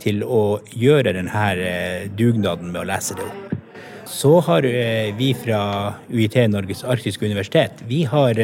til 0.02 0.20
å 0.28 0.60
gjøre 0.76 1.14
denne 1.16 1.46
eh, 1.56 2.04
dugnaden 2.12 2.68
med 2.74 2.82
å 2.82 2.88
lese 2.90 3.16
det 3.16 3.24
opp. 3.24 3.54
Så 4.10 4.34
har 4.44 4.68
eh, 4.68 5.14
vi 5.16 5.30
fra 5.38 5.62
UiT 6.12 6.36
Norges 6.52 6.84
arktiske 6.84 7.24
universitet 7.24 7.80
vi 7.88 8.02
har 8.08 8.40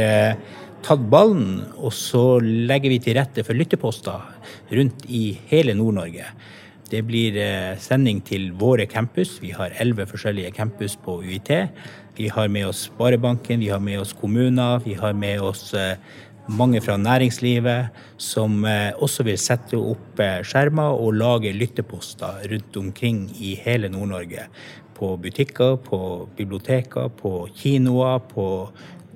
tatt 0.85 1.03
ballen, 1.13 1.61
og 1.77 1.93
så 1.95 2.41
legger 2.41 2.93
vi 2.95 3.01
til 3.05 3.19
rette 3.19 3.45
for 3.45 3.59
lytteposter 3.59 4.73
rundt 4.73 5.05
i 5.13 5.35
hele 5.51 5.77
Nord-Norge. 5.77 6.31
Det 6.91 7.05
blir 7.07 7.37
sending 7.79 8.19
til 8.27 8.49
våre 8.59 8.87
campus. 8.91 9.37
Vi 9.43 9.53
har 9.55 9.77
elleve 9.79 10.09
forskjellige 10.11 10.51
campus 10.57 10.97
på 10.99 11.21
UiT. 11.23 11.53
Vi 12.21 12.29
har 12.29 12.49
med 12.49 12.67
oss 12.67 12.89
Sparebanken, 12.91 13.61
vi 13.61 13.71
har 13.71 13.79
med 13.81 14.01
oss 14.01 14.13
kommuner, 14.13 14.83
vi 14.85 14.95
har 14.95 15.15
med 15.17 15.41
oss 15.41 15.71
eh, 15.75 15.97
mange 16.49 16.81
fra 16.85 16.97
næringslivet 17.01 17.87
som 18.21 18.65
eh, 18.69 18.91
også 18.99 19.25
vil 19.25 19.39
sette 19.41 19.79
opp 19.79 20.21
eh, 20.21 20.43
skjermer 20.45 20.99
og 21.01 21.15
lage 21.17 21.53
lytteposter 21.55 22.43
rundt 22.51 22.77
omkring 22.77 23.23
i 23.41 23.55
hele 23.63 23.89
Nord-Norge. 23.89 24.49
På 24.99 25.15
butikker, 25.17 25.77
på 25.77 26.29
biblioteker, 26.37 27.09
på 27.09 27.49
kinoer, 27.57 28.19
på 28.35 28.47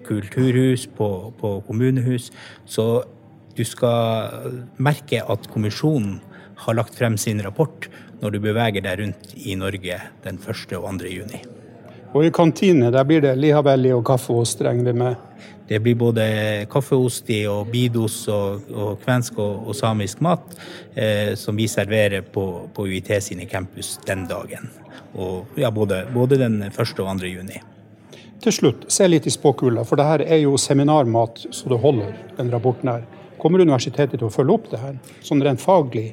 kulturhus, 0.08 0.86
på, 0.86 1.34
på 1.40 1.50
kommunehus. 1.66 2.30
Så 2.64 3.02
du 3.56 3.64
skal 3.68 4.62
merke 4.80 5.20
at 5.20 5.50
kommisjonen 5.52 6.22
har 6.64 6.78
lagt 6.80 6.96
frem 6.98 7.18
sin 7.20 7.42
rapport 7.44 7.88
når 8.20 8.34
du 8.34 8.40
beveger 8.40 8.84
deg 8.84 9.02
rundt 9.02 9.34
i 9.36 9.56
Norge 9.60 10.00
den 10.24 10.40
1. 10.40 10.72
og 10.78 10.88
2. 11.00 11.12
juni. 11.12 11.42
Og 12.14 12.24
i 12.24 12.30
kantine 12.30 12.92
der 12.94 13.06
blir 13.06 13.24
det 13.24 13.34
lihavelli 13.42 13.90
og 13.92 14.04
kaffeost, 14.06 14.62
regner 14.62 14.92
vi 14.92 14.98
med? 15.00 15.16
Det 15.66 15.80
blir 15.82 15.96
både 15.98 16.24
kaffeost 16.70 17.30
i 17.32 17.40
og 17.50 17.70
bidos 17.72 18.20
og, 18.30 18.68
og 18.70 19.00
kvensk 19.02 19.38
og, 19.40 19.68
og, 19.68 19.74
samisk 19.74 20.20
mat 20.22 20.54
eh, 20.94 21.32
som 21.40 21.56
vi 21.56 21.66
serverer 21.68 22.22
på, 22.22 22.44
på, 22.74 22.86
UiT 22.86 23.10
sine 23.24 23.48
campus 23.50 23.96
den 24.06 24.26
dagen. 24.30 24.70
Og, 25.14 25.56
ja, 25.58 25.70
både, 25.74 26.04
både 26.14 26.38
den 26.44 26.60
1. 26.68 26.78
og 26.78 27.18
2. 27.18 27.32
juni. 27.32 27.62
Til 28.44 28.52
slutt, 28.52 28.84
se 28.92 29.08
litt 29.08 29.26
i 29.26 29.32
spåkula, 29.32 29.86
for 29.88 29.96
det 29.96 30.04
her 30.04 30.22
er 30.36 30.42
jo 30.44 30.58
seminarmat 30.60 31.46
så 31.48 31.72
det 31.72 31.80
holder, 31.80 32.12
den 32.36 32.52
rapporten 32.52 32.92
her. 32.92 33.06
Kommer 33.40 33.64
universitetet 33.64 34.20
til 34.20 34.28
å 34.28 34.32
følge 34.32 34.58
opp 34.58 34.70
det 34.70 34.82
her, 34.82 34.98
sånn 35.24 35.42
rent 35.42 35.64
faglig? 35.64 36.10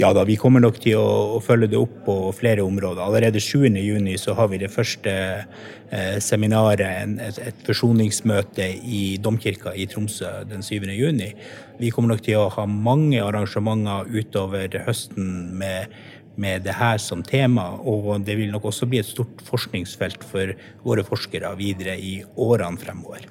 Ja 0.00 0.10
da, 0.16 0.24
vi 0.26 0.36
kommer 0.40 0.62
nok 0.62 0.80
til 0.82 0.98
å, 0.98 1.36
å 1.36 1.40
følge 1.44 1.70
det 1.70 1.78
opp 1.78 2.00
på 2.06 2.16
flere 2.34 2.64
områder. 2.66 3.02
Allerede 3.04 3.42
7.6 3.42 4.24
så 4.24 4.34
har 4.38 4.50
vi 4.50 4.58
det 4.62 4.72
første 4.74 5.12
eh, 5.14 6.16
seminaret, 6.24 6.82
et, 7.22 7.38
et 7.52 7.62
forsoningsmøte 7.66 8.66
i 8.82 9.04
Domkirka 9.22 9.74
i 9.74 9.86
Tromsø 9.90 10.32
den 10.50 10.66
7.6. 10.66 11.30
Vi 11.78 11.92
kommer 11.94 12.14
nok 12.14 12.26
til 12.26 12.42
å 12.42 12.50
ha 12.56 12.66
mange 12.66 13.22
arrangementer 13.22 14.10
utover 14.10 14.82
høsten 14.88 15.30
med 15.58 15.94
med 16.36 16.64
det 16.66 16.74
her 16.74 16.98
som 16.98 17.22
tema, 17.22 17.68
og 17.78 18.24
det 18.26 18.34
vil 18.38 18.50
nok 18.50 18.64
også 18.70 18.88
bli 18.90 18.98
et 18.98 19.06
stort 19.06 19.42
forskningsfelt 19.46 20.26
for 20.26 20.54
våre 20.82 21.06
forskere 21.06 21.54
videre 21.60 21.94
i 21.94 22.16
årene 22.34 22.80
fremover. 22.80 23.28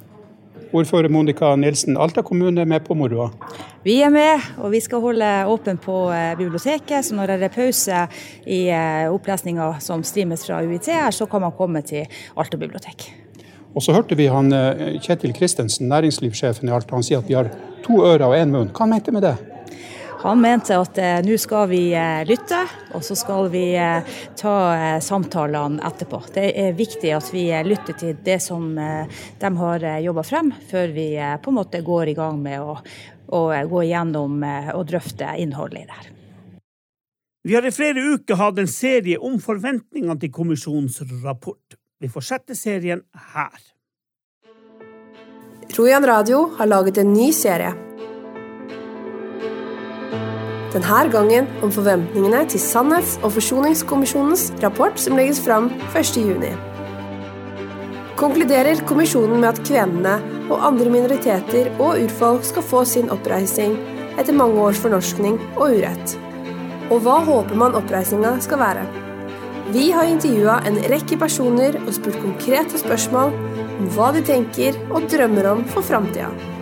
Ordfører 0.74 1.10
Monica 1.14 1.52
Nilsen, 1.56 1.98
Alta 2.02 2.24
kommune 2.26 2.64
er 2.64 2.66
med 2.66 2.82
på 2.82 2.96
moroa? 2.98 3.28
Vi 3.86 4.00
er 4.02 4.10
med, 4.10 4.42
og 4.58 4.72
vi 4.74 4.80
skal 4.82 5.04
holde 5.04 5.28
åpent 5.46 5.82
på 5.84 5.98
eh, 6.10 6.32
biblioteket. 6.40 7.06
Så 7.06 7.14
når 7.14 7.36
det 7.36 7.46
er 7.46 7.54
pause 7.54 8.00
i 8.50 8.64
eh, 8.74 9.06
opplesninga 9.14 9.70
som 9.86 10.02
streames 10.02 10.48
fra 10.48 10.64
UiT 10.66 10.90
her, 10.90 11.12
så 11.14 11.30
kan 11.30 11.46
man 11.46 11.54
komme 11.54 11.84
til 11.86 12.10
Alta 12.34 12.58
bibliotek. 12.58 13.12
Og 13.74 13.86
så 13.86 13.94
hørte 13.94 14.18
vi 14.18 14.26
han 14.34 14.50
eh, 14.50 14.98
Kjetil 15.04 15.38
Kristensen, 15.38 15.92
næringslivssjefen 15.94 16.70
i 16.70 16.74
Alta, 16.74 16.98
han 16.98 17.06
sier 17.06 17.22
at 17.22 17.30
vi 17.30 17.38
har 17.38 17.54
to 17.86 18.02
ører 18.02 18.26
og 18.32 18.38
én 18.40 18.50
munn. 18.50 18.74
Hva 18.74 18.88
han 18.88 18.96
mente 18.98 19.14
med 19.14 19.28
det? 19.30 19.38
Han 20.24 20.40
mente 20.40 20.78
at 20.80 20.98
eh, 21.04 21.18
nå 21.20 21.36
skal 21.36 21.66
vi 21.68 21.82
eh, 21.92 22.22
lytte, 22.24 22.62
og 22.96 23.04
så 23.04 23.16
skal 23.20 23.50
vi 23.52 23.74
eh, 23.76 24.14
ta 24.40 24.54
eh, 24.72 25.02
samtalene 25.04 25.84
etterpå. 25.84 26.22
Det 26.32 26.46
er 26.62 26.78
viktig 26.78 27.12
at 27.12 27.28
vi 27.34 27.50
eh, 27.52 27.66
lytter 27.68 27.98
til 28.00 28.22
det 28.24 28.38
som 28.40 28.70
eh, 28.80 29.20
de 29.42 29.52
har 29.60 29.86
jobba 30.06 30.24
frem, 30.24 30.54
før 30.72 30.96
vi 30.96 31.10
på 31.20 31.52
en 31.52 31.60
måte 31.60 31.84
går 31.84 32.14
i 32.14 32.16
gang 32.16 32.40
med 32.40 32.64
å, 32.64 32.78
å 33.36 33.44
gå 33.68 33.84
igjennom 33.84 34.40
og 34.48 34.88
drøfte 34.88 35.36
innholdet 35.44 35.84
i 35.84 35.86
det 35.92 36.00
her. 36.00 36.10
Vi 37.44 37.60
har 37.60 37.68
i 37.68 37.76
flere 37.76 38.08
uker 38.16 38.40
hatt 38.40 38.64
en 38.64 38.72
serie 38.72 39.20
om 39.20 39.36
forventningene 39.44 40.16
til 40.24 40.32
kommisjonens 40.32 41.02
rapport. 41.26 41.76
Vi 42.00 42.08
fortsetter 42.08 42.56
serien 42.56 43.04
her. 43.36 43.60
Rojan 45.76 46.08
Radio 46.08 46.46
har 46.56 46.72
laget 46.72 47.04
en 47.04 47.12
ny 47.12 47.34
serie 47.36 47.76
denne 50.74 51.06
gangen 51.14 51.48
om 51.62 51.72
forventningene 51.72 52.44
til 52.50 52.62
Sannhets- 52.62 53.20
og 53.24 53.36
forsoningskommisjonens 53.38 54.52
rapport 54.64 55.00
som 55.00 55.18
legges 55.18 55.42
fram 55.44 55.70
1.6. 55.94 56.54
Konkluderer 58.18 58.82
kommisjonen 58.88 59.42
med 59.42 59.50
at 59.54 59.64
kvenene 59.68 60.18
og 60.52 60.62
andre 60.66 60.90
minoriteter 60.90 61.70
og 61.80 62.02
urfolk 62.04 62.46
skal 62.48 62.66
få 62.66 62.84
sin 62.86 63.10
oppreisning 63.14 63.78
etter 64.20 64.36
mange 64.38 64.62
års 64.62 64.82
fornorskning 64.82 65.40
og 65.56 65.78
urett. 65.78 66.18
Og 66.92 67.02
hva 67.06 67.20
håper 67.26 67.58
man 67.58 67.78
oppreisninga 67.80 68.36
skal 68.46 68.62
være? 68.62 68.86
Vi 69.74 69.90
har 69.96 70.10
intervjua 70.10 70.60
en 70.68 70.82
rekke 70.92 71.18
personer 71.18 71.80
og 71.86 71.94
spurt 71.96 72.20
konkrete 72.22 72.82
spørsmål 72.82 73.32
om 73.80 73.94
hva 73.96 74.12
de 74.14 74.26
tenker 74.28 74.78
og 74.92 75.08
drømmer 75.10 75.54
om 75.54 75.64
for 75.72 75.86
framtida. 75.86 76.53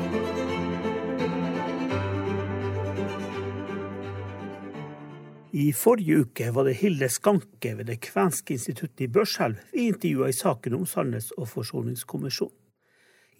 I 5.51 5.73
forrige 5.75 6.21
uke 6.23 6.47
var 6.55 6.63
det 6.63 6.77
Hilde 6.79 7.09
Skanke 7.11 7.73
ved 7.75 7.89
det 7.91 7.97
kvenske 8.05 8.55
instituttet 8.55 9.03
i 9.03 9.09
Børselv 9.11 9.59
vi 9.73 9.89
intervjua 9.89 10.29
i 10.31 10.35
saken 10.35 10.77
om 10.77 10.85
Sannhets- 10.87 11.33
og 11.37 11.49
forsoningskommisjonen. 11.51 12.55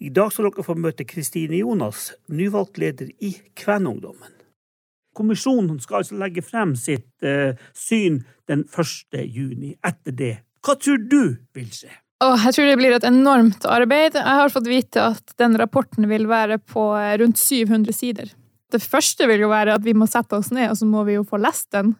I 0.02 0.10
dag 0.10 0.32
skal 0.32 0.50
dere 0.50 0.64
få 0.66 0.74
møte 0.76 1.06
Kristine 1.08 1.60
Jonas, 1.62 2.10
nyvalgt 2.28 2.80
leder 2.82 3.08
i 3.22 3.30
Kvenungdommen. 3.56 4.34
Kommisjonen 5.16 5.78
skal 5.80 6.02
altså 6.02 6.18
legge 6.18 6.42
frem 6.44 6.74
sitt 6.76 7.24
eh, 7.24 7.54
syn 7.72 8.22
den 8.50 8.66
1. 8.66 9.22
juni. 9.30 9.76
Etter 9.80 10.16
det, 10.18 10.34
hva 10.64 10.76
tror 10.76 11.00
du 11.08 11.36
vil 11.54 11.70
skje? 11.72 11.92
Oh, 12.22 12.36
jeg 12.38 12.54
tror 12.54 12.68
det 12.68 12.76
blir 12.78 12.96
et 12.96 13.08
enormt 13.08 13.64
arbeid. 13.66 14.18
Jeg 14.18 14.38
har 14.42 14.52
fått 14.52 14.68
vite 14.70 15.08
at 15.14 15.32
den 15.40 15.56
rapporten 15.58 16.10
vil 16.10 16.28
være 16.28 16.60
på 16.60 16.90
eh, 16.98 17.16
rundt 17.22 17.40
700 17.40 17.96
sider. 17.96 18.34
Det 18.72 18.80
første 18.82 19.26
vil 19.28 19.44
jo 19.44 19.52
være 19.52 19.76
at 19.76 19.84
vi 19.84 19.94
må 19.96 20.08
sette 20.08 20.38
oss 20.38 20.52
ned, 20.54 20.70
og 20.72 20.78
så 20.80 20.88
må 20.88 21.04
vi 21.08 21.18
jo 21.18 21.26
få 21.28 21.40
lest 21.42 21.70
den. 21.76 21.94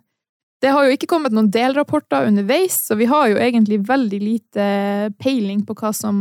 Det 0.62 0.71
har 0.71 0.87
jo 0.87 0.95
ikke 0.95 1.09
kommet 1.11 1.35
noen 1.35 1.50
delrapporter 1.50 2.28
underveis, 2.28 2.76
så 2.87 2.95
vi 2.99 3.09
har 3.11 3.33
jo 3.33 3.40
egentlig 3.42 3.81
veldig 3.88 4.21
lite 4.23 4.66
peiling 5.19 5.64
på 5.66 5.75
hva 5.81 5.90
som, 5.97 6.21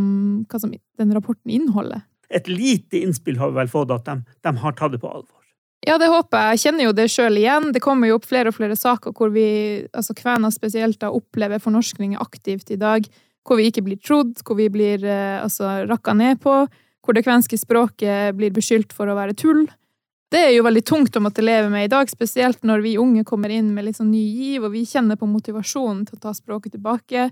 hva 0.50 0.62
som 0.64 0.74
den 0.74 1.14
rapporten 1.14 1.54
inneholder. 1.54 2.02
Et 2.34 2.48
lite 2.50 3.04
innspill 3.04 3.38
har 3.38 3.52
vi 3.52 3.60
vel 3.60 3.70
fått, 3.70 3.92
at 3.94 4.08
de, 4.08 4.18
de 4.42 4.54
har 4.64 4.74
tatt 4.80 4.96
det 4.96 5.02
på 5.04 5.12
alvor. 5.12 5.42
Ja, 5.86 5.98
det 5.98 6.12
håper 6.12 6.38
jeg. 6.38 6.56
Jeg 6.56 6.62
kjenner 6.64 6.86
jo 6.86 6.94
det 6.94 7.08
sjøl 7.10 7.38
igjen. 7.42 7.72
Det 7.74 7.82
kommer 7.82 8.10
jo 8.10 8.20
opp 8.20 8.28
flere 8.30 8.52
og 8.52 8.58
flere 8.58 8.78
saker 8.78 9.16
hvor 9.18 9.32
vi, 9.34 9.48
altså 9.98 10.14
kvener 10.18 10.54
spesielt, 10.54 11.00
da, 11.02 11.10
opplever 11.10 11.62
fornorskning 11.62 12.14
aktivt 12.22 12.70
i 12.74 12.78
dag. 12.82 13.08
Hvor 13.46 13.58
vi 13.58 13.66
ikke 13.72 13.84
blir 13.88 13.98
trodd, 13.98 14.36
hvor 14.46 14.60
vi 14.60 14.70
blir 14.74 15.02
eh, 15.02 15.40
altså, 15.42 15.80
rakka 15.90 16.14
ned 16.18 16.42
på. 16.44 16.56
Hvor 17.02 17.18
det 17.18 17.26
kvenske 17.26 17.58
språket 17.58 18.38
blir 18.38 18.54
beskyldt 18.54 18.94
for 18.94 19.10
å 19.10 19.18
være 19.18 19.34
tull. 19.38 19.66
Det 20.32 20.40
er 20.40 20.54
jo 20.56 20.64
veldig 20.64 20.84
tungt 20.88 21.18
å 21.20 21.22
måtte 21.24 21.44
leve 21.44 21.68
med 21.68 21.90
i 21.90 21.92
dag, 21.92 22.08
spesielt 22.08 22.62
når 22.64 22.86
vi 22.86 22.98
unge 23.02 23.26
kommer 23.28 23.52
inn 23.52 23.74
med 23.76 23.90
litt 23.90 23.98
sånn 24.00 24.14
ny 24.14 24.22
giv, 24.24 24.64
og 24.64 24.72
vi 24.72 24.86
kjenner 24.88 25.20
på 25.20 25.28
motivasjonen 25.28 26.06
til 26.08 26.16
å 26.16 26.24
ta 26.24 26.32
språket 26.36 26.78
tilbake. 26.78 27.26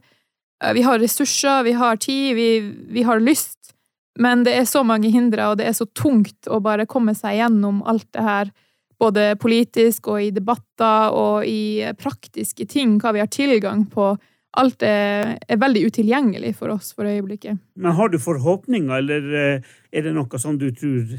Eh, 0.59 0.73
vi 0.75 0.83
har 0.83 0.99
ressurser, 0.99 1.63
vi 1.63 1.77
har 1.79 2.01
tid, 2.03 2.33
vi, 2.35 2.49
vi 2.91 3.05
har 3.07 3.23
lyst, 3.23 3.71
men 4.19 4.43
det 4.43 4.57
er 4.59 4.67
så 4.67 4.83
mange 4.83 5.13
hindre, 5.13 5.47
og 5.47 5.61
det 5.61 5.69
er 5.69 5.77
så 5.77 5.87
tungt 5.95 6.51
å 6.51 6.59
bare 6.59 6.89
komme 6.91 7.15
seg 7.15 7.39
gjennom 7.39 7.79
alt 7.87 8.09
det 8.11 8.25
her, 8.25 8.51
både 8.99 9.29
politisk 9.39 10.11
og 10.11 10.19
i 10.25 10.33
debatter 10.35 11.15
og 11.15 11.47
i 11.47 11.87
praktiske 11.95 12.67
ting, 12.67 12.99
hva 12.99 13.15
vi 13.15 13.23
har 13.23 13.31
tilgang 13.31 13.87
på. 13.87 14.11
Alt 14.59 14.83
er, 14.83 15.37
er 15.39 15.61
veldig 15.61 15.85
utilgjengelig 15.87 16.57
for 16.59 16.75
oss 16.75 16.91
for 16.97 17.07
øyeblikket. 17.07 17.61
Men 17.79 17.95
har 17.95 18.11
du 18.11 18.19
forhåpninger, 18.19 18.91
eller 18.97 19.35
eh, 19.39 19.75
er 19.95 20.03
det 20.03 20.17
noe 20.17 20.41
som 20.41 20.59
du 20.59 20.67
tror 20.75 21.15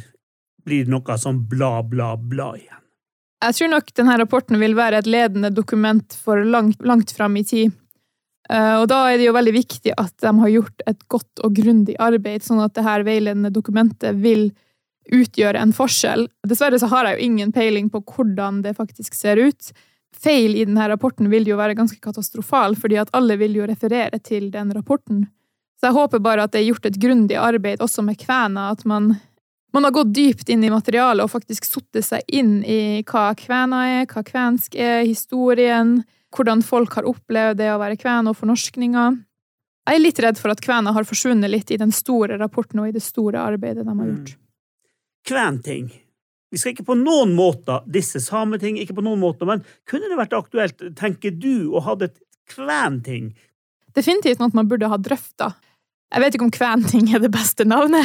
blir 0.64 0.86
det 0.86 0.92
noe 0.92 1.16
sånn 1.18 1.42
bla, 1.48 1.80
bla, 1.82 2.14
bla 2.16 2.52
igjen. 2.58 2.80
Jeg 3.40 3.56
tror 3.56 3.70
nok 3.72 3.92
denne 3.96 4.16
rapporten 4.20 4.58
vil 4.60 4.74
være 4.76 5.00
et 5.00 5.08
ledende 5.08 5.48
dokument 5.54 6.16
for 6.24 6.42
langt, 6.44 6.82
langt 6.84 7.14
fram 7.16 7.38
i 7.40 7.44
tid. 7.48 7.76
Eh, 8.50 8.74
og 8.80 8.88
da 8.90 9.04
er 9.08 9.20
det 9.20 9.28
jo 9.28 9.36
veldig 9.36 9.54
viktig 9.54 9.94
at 9.96 10.12
de 10.20 10.32
har 10.42 10.52
gjort 10.52 10.84
et 10.90 11.06
godt 11.12 11.44
og 11.46 11.54
grundig 11.56 11.96
arbeid, 12.02 12.44
sånn 12.44 12.60
at 12.64 12.74
dette 12.76 12.98
veiledende 13.06 13.52
dokumentet 13.54 14.18
vil 14.20 14.50
utgjøre 15.10 15.62
en 15.62 15.72
forskjell. 15.74 16.26
Dessverre 16.46 16.78
så 16.78 16.90
har 16.92 17.08
jeg 17.08 17.16
jo 17.16 17.30
ingen 17.30 17.54
peiling 17.54 17.88
på 17.90 18.02
hvordan 18.04 18.60
det 18.66 18.76
faktisk 18.76 19.16
ser 19.16 19.40
ut. 19.40 19.72
Feil 20.20 20.56
i 20.58 20.66
denne 20.66 20.88
rapporten 20.90 21.30
vil 21.32 21.48
jo 21.48 21.56
være 21.58 21.78
ganske 21.78 22.00
katastrofal, 22.02 22.76
fordi 22.76 22.98
at 23.00 23.12
alle 23.16 23.38
vil 23.40 23.56
jo 23.56 23.68
referere 23.70 24.20
til 24.20 24.50
den 24.52 24.74
rapporten. 24.76 25.24
Så 25.80 25.88
jeg 25.88 25.96
håper 25.96 26.20
bare 26.20 26.44
at 26.44 26.52
det 26.52 26.60
er 26.60 26.68
gjort 26.68 26.90
et 26.90 27.00
grundig 27.00 27.38
arbeid 27.40 27.80
også 27.80 28.04
med 28.04 28.18
kvena, 28.20 28.68
at 28.74 28.84
man 28.84 29.14
man 29.72 29.86
har 29.86 29.94
gått 29.94 30.14
dypt 30.14 30.48
inn 30.48 30.64
i 30.64 30.70
materialet 30.72 31.24
og 31.24 31.32
faktisk 31.32 31.66
satt 31.68 32.00
seg 32.04 32.26
inn 32.26 32.60
i 32.64 33.02
hva 33.06 33.30
kvena 33.38 33.84
er, 34.00 34.06
hva 34.10 34.22
kvensk 34.26 34.74
er, 34.74 35.04
historien, 35.06 36.00
hvordan 36.34 36.62
folk 36.66 36.94
har 36.98 37.08
opplevd 37.08 37.60
det 37.60 37.72
å 37.72 37.80
være 37.80 37.98
kven 38.00 38.30
og 38.30 38.38
fornorskninga. 38.38 39.08
Jeg 39.88 39.98
er 39.98 40.04
litt 40.04 40.20
redd 40.22 40.38
for 40.38 40.52
at 40.52 40.62
kvena 40.62 40.92
har 40.94 41.06
forsvunnet 41.08 41.50
litt 41.50 41.72
i 41.74 41.80
den 41.80 41.92
store 41.94 42.38
rapporten 42.38 42.82
og 42.82 42.90
i 42.90 42.94
det 42.94 43.02
store 43.02 43.42
arbeidet 43.42 43.82
de 43.82 43.90
har 43.90 43.98
mm. 43.98 44.10
gjort. 44.12 44.34
Mm. 44.36 44.46
Kventing. 45.30 45.90
Vi 46.50 46.58
skal 46.58 46.74
ikke 46.74 46.88
på 46.88 46.98
noen 46.98 47.32
måter 47.38 47.84
disse 47.90 48.20
sameting, 48.22 48.78
ikke 48.82 48.96
på 48.98 49.06
noen 49.06 49.20
måter, 49.22 49.46
men 49.46 49.62
kunne 49.88 50.10
det 50.10 50.18
vært 50.18 50.34
aktuelt, 50.34 50.82
tenker 50.98 51.34
du, 51.34 51.70
å 51.70 51.82
ha 51.86 51.94
et 52.02 52.18
kventing? 52.50 53.30
Definitivt 53.94 54.42
noe 54.42 54.54
man 54.54 54.70
burde 54.70 54.90
ha 54.90 54.98
drøfta. 54.98 55.52
Jeg 56.10 56.22
vet 56.24 56.34
ikke 56.34 56.46
om 56.48 56.54
kventing 56.54 57.12
er 57.14 57.22
det 57.22 57.30
beste 57.30 57.64
navnet, 57.68 58.02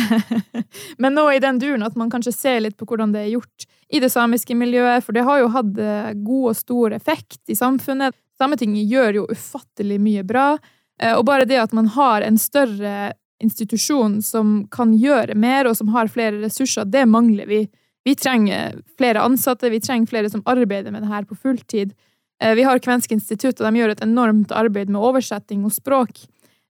men 1.02 1.16
nå 1.18 1.26
i 1.34 1.42
den 1.42 1.58
duren 1.62 1.86
at 1.86 1.96
man 1.98 2.12
kanskje 2.14 2.36
ser 2.36 2.60
litt 2.62 2.78
på 2.78 2.86
hvordan 2.86 3.16
det 3.16 3.24
er 3.24 3.34
gjort 3.34 3.66
i 3.90 4.02
det 4.02 4.12
samiske 4.14 4.58
miljøet, 4.58 5.02
for 5.06 5.16
det 5.16 5.26
har 5.26 5.42
jo 5.42 5.50
hatt 5.54 5.80
eh, 5.82 6.12
god 6.26 6.52
og 6.52 6.58
stor 6.60 6.96
effekt 6.98 7.42
i 7.50 7.58
samfunnet. 7.58 8.14
Sametinget 8.38 8.86
gjør 8.92 9.22
jo 9.22 9.28
ufattelig 9.32 9.98
mye 10.02 10.26
bra, 10.28 10.52
eh, 11.02 11.16
og 11.16 11.26
bare 11.26 11.50
det 11.50 11.58
at 11.64 11.74
man 11.74 11.90
har 11.96 12.26
en 12.26 12.38
større 12.42 13.14
institusjon 13.42 14.22
som 14.24 14.62
kan 14.72 14.94
gjøre 14.94 15.36
mer, 15.36 15.66
og 15.66 15.78
som 15.78 15.90
har 15.96 16.12
flere 16.12 16.44
ressurser, 16.44 16.86
det 16.86 17.08
mangler 17.10 17.50
vi 17.50 17.66
Vi 18.06 18.14
trenger 18.14 18.84
flere 19.00 19.18
ansatte, 19.26 19.70
vi 19.74 19.80
trenger 19.82 20.06
flere 20.06 20.30
som 20.30 20.44
arbeider 20.46 20.92
med 20.94 21.02
det 21.02 21.10
her 21.10 21.24
på 21.26 21.34
fulltid. 21.36 21.96
Eh, 22.40 22.54
vi 22.54 22.62
har 22.64 22.78
Kvensk 22.78 23.12
institutt, 23.12 23.58
og 23.58 23.66
de 23.66 23.80
gjør 23.80 23.96
et 23.96 24.04
enormt 24.06 24.52
arbeid 24.52 24.92
med 24.94 25.02
oversetting 25.02 25.64
og 25.66 25.74
språk. 25.74 26.28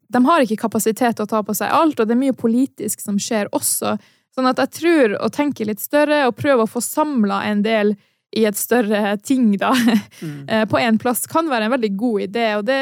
De 0.08 0.22
har 0.26 0.44
ikke 0.44 0.60
kapasitet 0.62 1.18
til 1.18 1.26
å 1.26 1.30
ta 1.30 1.42
på 1.46 1.56
seg 1.58 1.72
alt, 1.74 2.00
og 2.00 2.08
det 2.08 2.16
er 2.16 2.22
mye 2.22 2.38
politisk 2.38 3.02
som 3.02 3.18
skjer 3.22 3.50
også. 3.56 3.96
Sånn 4.36 4.50
at 4.50 4.60
jeg 4.62 4.74
tror 4.80 5.16
å 5.24 5.32
tenke 5.34 5.68
litt 5.68 5.82
større 5.84 6.26
og 6.28 6.38
prøve 6.38 6.66
å 6.66 6.70
få 6.70 6.84
samla 6.84 7.42
en 7.50 7.64
del 7.66 7.96
i 8.36 8.44
et 8.48 8.58
større 8.60 9.16
ting, 9.24 9.54
da, 9.62 9.72
mm. 10.22 10.40
Eh, 10.52 10.66
på 10.68 10.80
én 10.82 11.00
plass, 11.00 11.24
kan 11.32 11.48
være 11.50 11.70
en 11.70 11.76
veldig 11.78 11.92
god 11.98 12.26
idé. 12.28 12.48
Og 12.60 12.66
det 12.68 12.82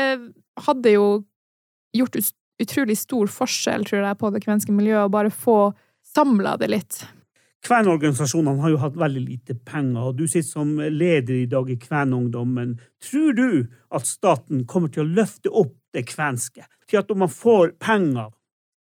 hadde 0.67 0.95
jo 0.95 1.07
gjort 1.93 2.17
utrolig 2.63 2.97
stor 2.97 3.29
forskjell, 3.29 3.85
tror 3.85 4.01
jeg, 4.01 4.19
på 4.19 4.31
det 4.33 4.41
kvenske 4.45 4.73
miljøet, 4.73 5.05
å 5.07 5.13
bare 5.13 5.33
få 5.33 5.57
samla 6.13 6.57
det 6.61 6.71
litt. 6.73 7.03
Kvenorganisasjonene 7.63 8.59
har 8.59 8.73
jo 8.73 8.81
hatt 8.81 8.97
veldig 8.99 9.21
lite 9.23 9.55
penger, 9.55 10.09
og 10.09 10.17
du 10.19 10.25
sitter 10.27 10.49
som 10.49 10.75
leder 10.81 11.37
i 11.37 11.47
dag 11.47 11.69
i 11.71 11.77
Kvenungdommen. 11.79 12.75
Tror 13.03 13.37
du 13.37 13.49
at 13.93 14.07
staten 14.09 14.65
kommer 14.67 14.91
til 14.91 15.05
å 15.05 15.13
løfte 15.21 15.51
opp 15.51 15.71
det 15.95 16.03
kvenske, 16.09 16.65
til 16.91 16.99
at 16.99 17.13
man 17.15 17.31
får 17.31 17.77
penger? 17.79 18.33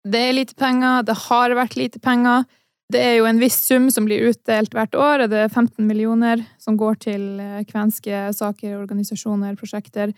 Det 0.04 0.20
er 0.20 0.34
lite 0.34 0.58
penger, 0.58 1.04
det 1.06 1.16
har 1.28 1.54
vært 1.56 1.78
lite 1.78 2.02
penger. 2.02 2.44
Det 2.92 3.00
er 3.00 3.14
jo 3.16 3.28
en 3.28 3.40
viss 3.40 3.56
sum 3.64 3.86
som 3.94 4.04
blir 4.08 4.26
utdelt 4.28 4.74
hvert 4.74 4.98
år. 4.98 5.24
Det 5.30 5.46
er 5.46 5.48
15 5.48 5.86
millioner 5.86 6.42
som 6.60 6.76
går 6.76 6.98
til 7.06 7.22
eh, 7.40 7.62
kvenske 7.68 8.26
saker, 8.36 8.74
organisasjoner, 8.82 9.54
prosjekter. 9.56 10.12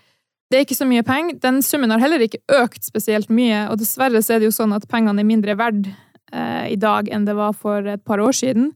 Det 0.51 0.59
er 0.59 0.67
ikke 0.67 0.79
så 0.79 0.89
mye 0.89 1.05
penger. 1.07 1.39
Den 1.43 1.61
summen 1.63 1.93
har 1.93 2.03
heller 2.03 2.25
ikke 2.25 2.43
økt 2.57 2.87
spesielt 2.87 3.31
mye, 3.31 3.67
og 3.71 3.79
dessverre 3.83 4.23
så 4.23 4.35
er 4.35 4.43
det 4.43 4.51
jo 4.51 4.57
sånn 4.57 4.75
at 4.75 4.89
pengene 4.91 5.23
er 5.23 5.29
mindre 5.29 5.57
verd 5.59 5.89
eh, 6.33 6.73
i 6.73 6.79
dag 6.81 7.11
enn 7.13 7.27
det 7.27 7.37
var 7.39 7.57
for 7.57 7.87
et 7.87 8.05
par 8.05 8.23
år 8.23 8.37
siden. 8.37 8.71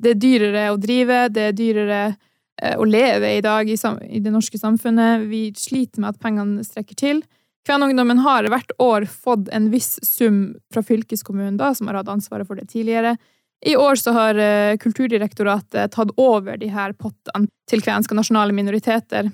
Det 0.00 0.14
er 0.14 0.20
dyrere 0.20 0.64
å 0.72 0.80
drive, 0.80 1.28
det 1.32 1.48
er 1.50 1.56
dyrere 1.56 2.00
eh, 2.08 2.74
å 2.78 2.86
leve 2.88 3.36
i 3.36 3.42
dag 3.44 3.70
i, 3.70 3.78
i, 4.08 4.20
det 4.20 4.32
norske 4.34 4.60
samfunnet. 4.60 5.28
Vi 5.30 5.46
sliter 5.58 6.02
med 6.02 6.14
at 6.14 6.22
pengene 6.22 6.64
strekker 6.66 6.98
til. 6.98 7.22
Kvenungdommen 7.64 8.20
har 8.20 8.44
hvert 8.52 8.74
år 8.82 9.06
fått 9.08 9.48
en 9.54 9.70
viss 9.72 9.96
sum 10.04 10.56
fra 10.72 10.82
fylkeskommunen, 10.84 11.56
da, 11.60 11.72
som 11.74 11.88
har 11.88 12.02
hatt 12.02 12.12
ansvaret 12.12 12.48
for 12.48 12.60
det 12.60 12.68
tidligere. 12.74 13.16
I 13.64 13.76
år 13.80 13.96
så 13.96 14.12
har 14.12 14.36
eh, 14.36 14.76
Kulturdirektoratet 14.76 15.94
tatt 15.94 16.12
over 16.20 16.58
de 16.60 16.68
her 16.68 16.92
pottene 16.92 17.48
til 17.70 17.80
kvenske 17.84 18.16
nasjonale 18.16 18.52
minoriteter. 18.52 19.30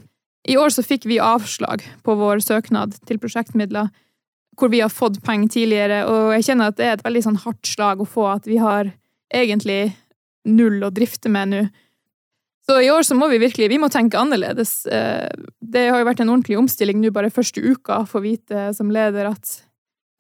I 0.48 0.56
år 0.56 0.70
så 0.72 0.84
fikk 0.86 1.08
vi 1.10 1.18
avslag 1.20 1.82
på 2.06 2.14
vår 2.16 2.44
søknad 2.44 2.94
til 3.08 3.18
prosjektmidler 3.20 3.90
hvor 4.58 4.70
vi 4.72 4.82
har 4.82 4.92
fått 4.92 5.20
penger 5.24 5.52
tidligere, 5.54 6.00
og 6.10 6.34
jeg 6.36 6.50
kjenner 6.50 6.70
at 6.70 6.78
det 6.78 6.88
er 6.88 6.96
et 6.96 7.04
veldig 7.06 7.22
sånn 7.28 7.38
hardt 7.44 7.70
slag 7.70 8.02
å 8.02 8.08
få 8.08 8.26
at 8.32 8.48
vi 8.48 8.58
har 8.60 8.90
egentlig 9.32 9.94
null 10.48 10.82
å 10.84 10.92
drifte 10.94 11.30
med 11.32 11.52
nå. 11.52 11.62
Så 12.66 12.76
i 12.82 12.90
år 12.92 13.02
så 13.06 13.16
må 13.18 13.26
vi 13.30 13.40
virkelig 13.42 13.70
vi 13.72 13.80
må 13.82 13.88
tenke 13.90 14.20
annerledes. 14.20 14.84
Eh, 14.86 15.26
det 15.58 15.88
har 15.88 16.02
jo 16.02 16.06
vært 16.06 16.20
en 16.22 16.30
ordentlig 16.30 16.58
omstilling 16.60 17.00
nå 17.00 17.10
bare 17.14 17.32
første 17.32 17.62
uka, 17.62 18.02
å 18.02 18.08
få 18.08 18.22
vite 18.22 18.68
som 18.76 18.92
leder 18.94 19.32
at 19.32 19.56